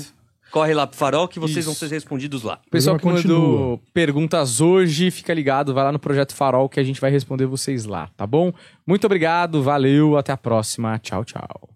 [0.51, 1.67] Corre lá pro farol que vocês Isso.
[1.67, 2.61] vão ser respondidos lá.
[2.71, 7.01] Pessoal que mandou perguntas hoje, fica ligado, vai lá no Projeto Farol que a gente
[7.01, 8.53] vai responder vocês lá, tá bom?
[8.87, 10.99] Muito obrigado, valeu, até a próxima.
[10.99, 11.74] Tchau, tchau.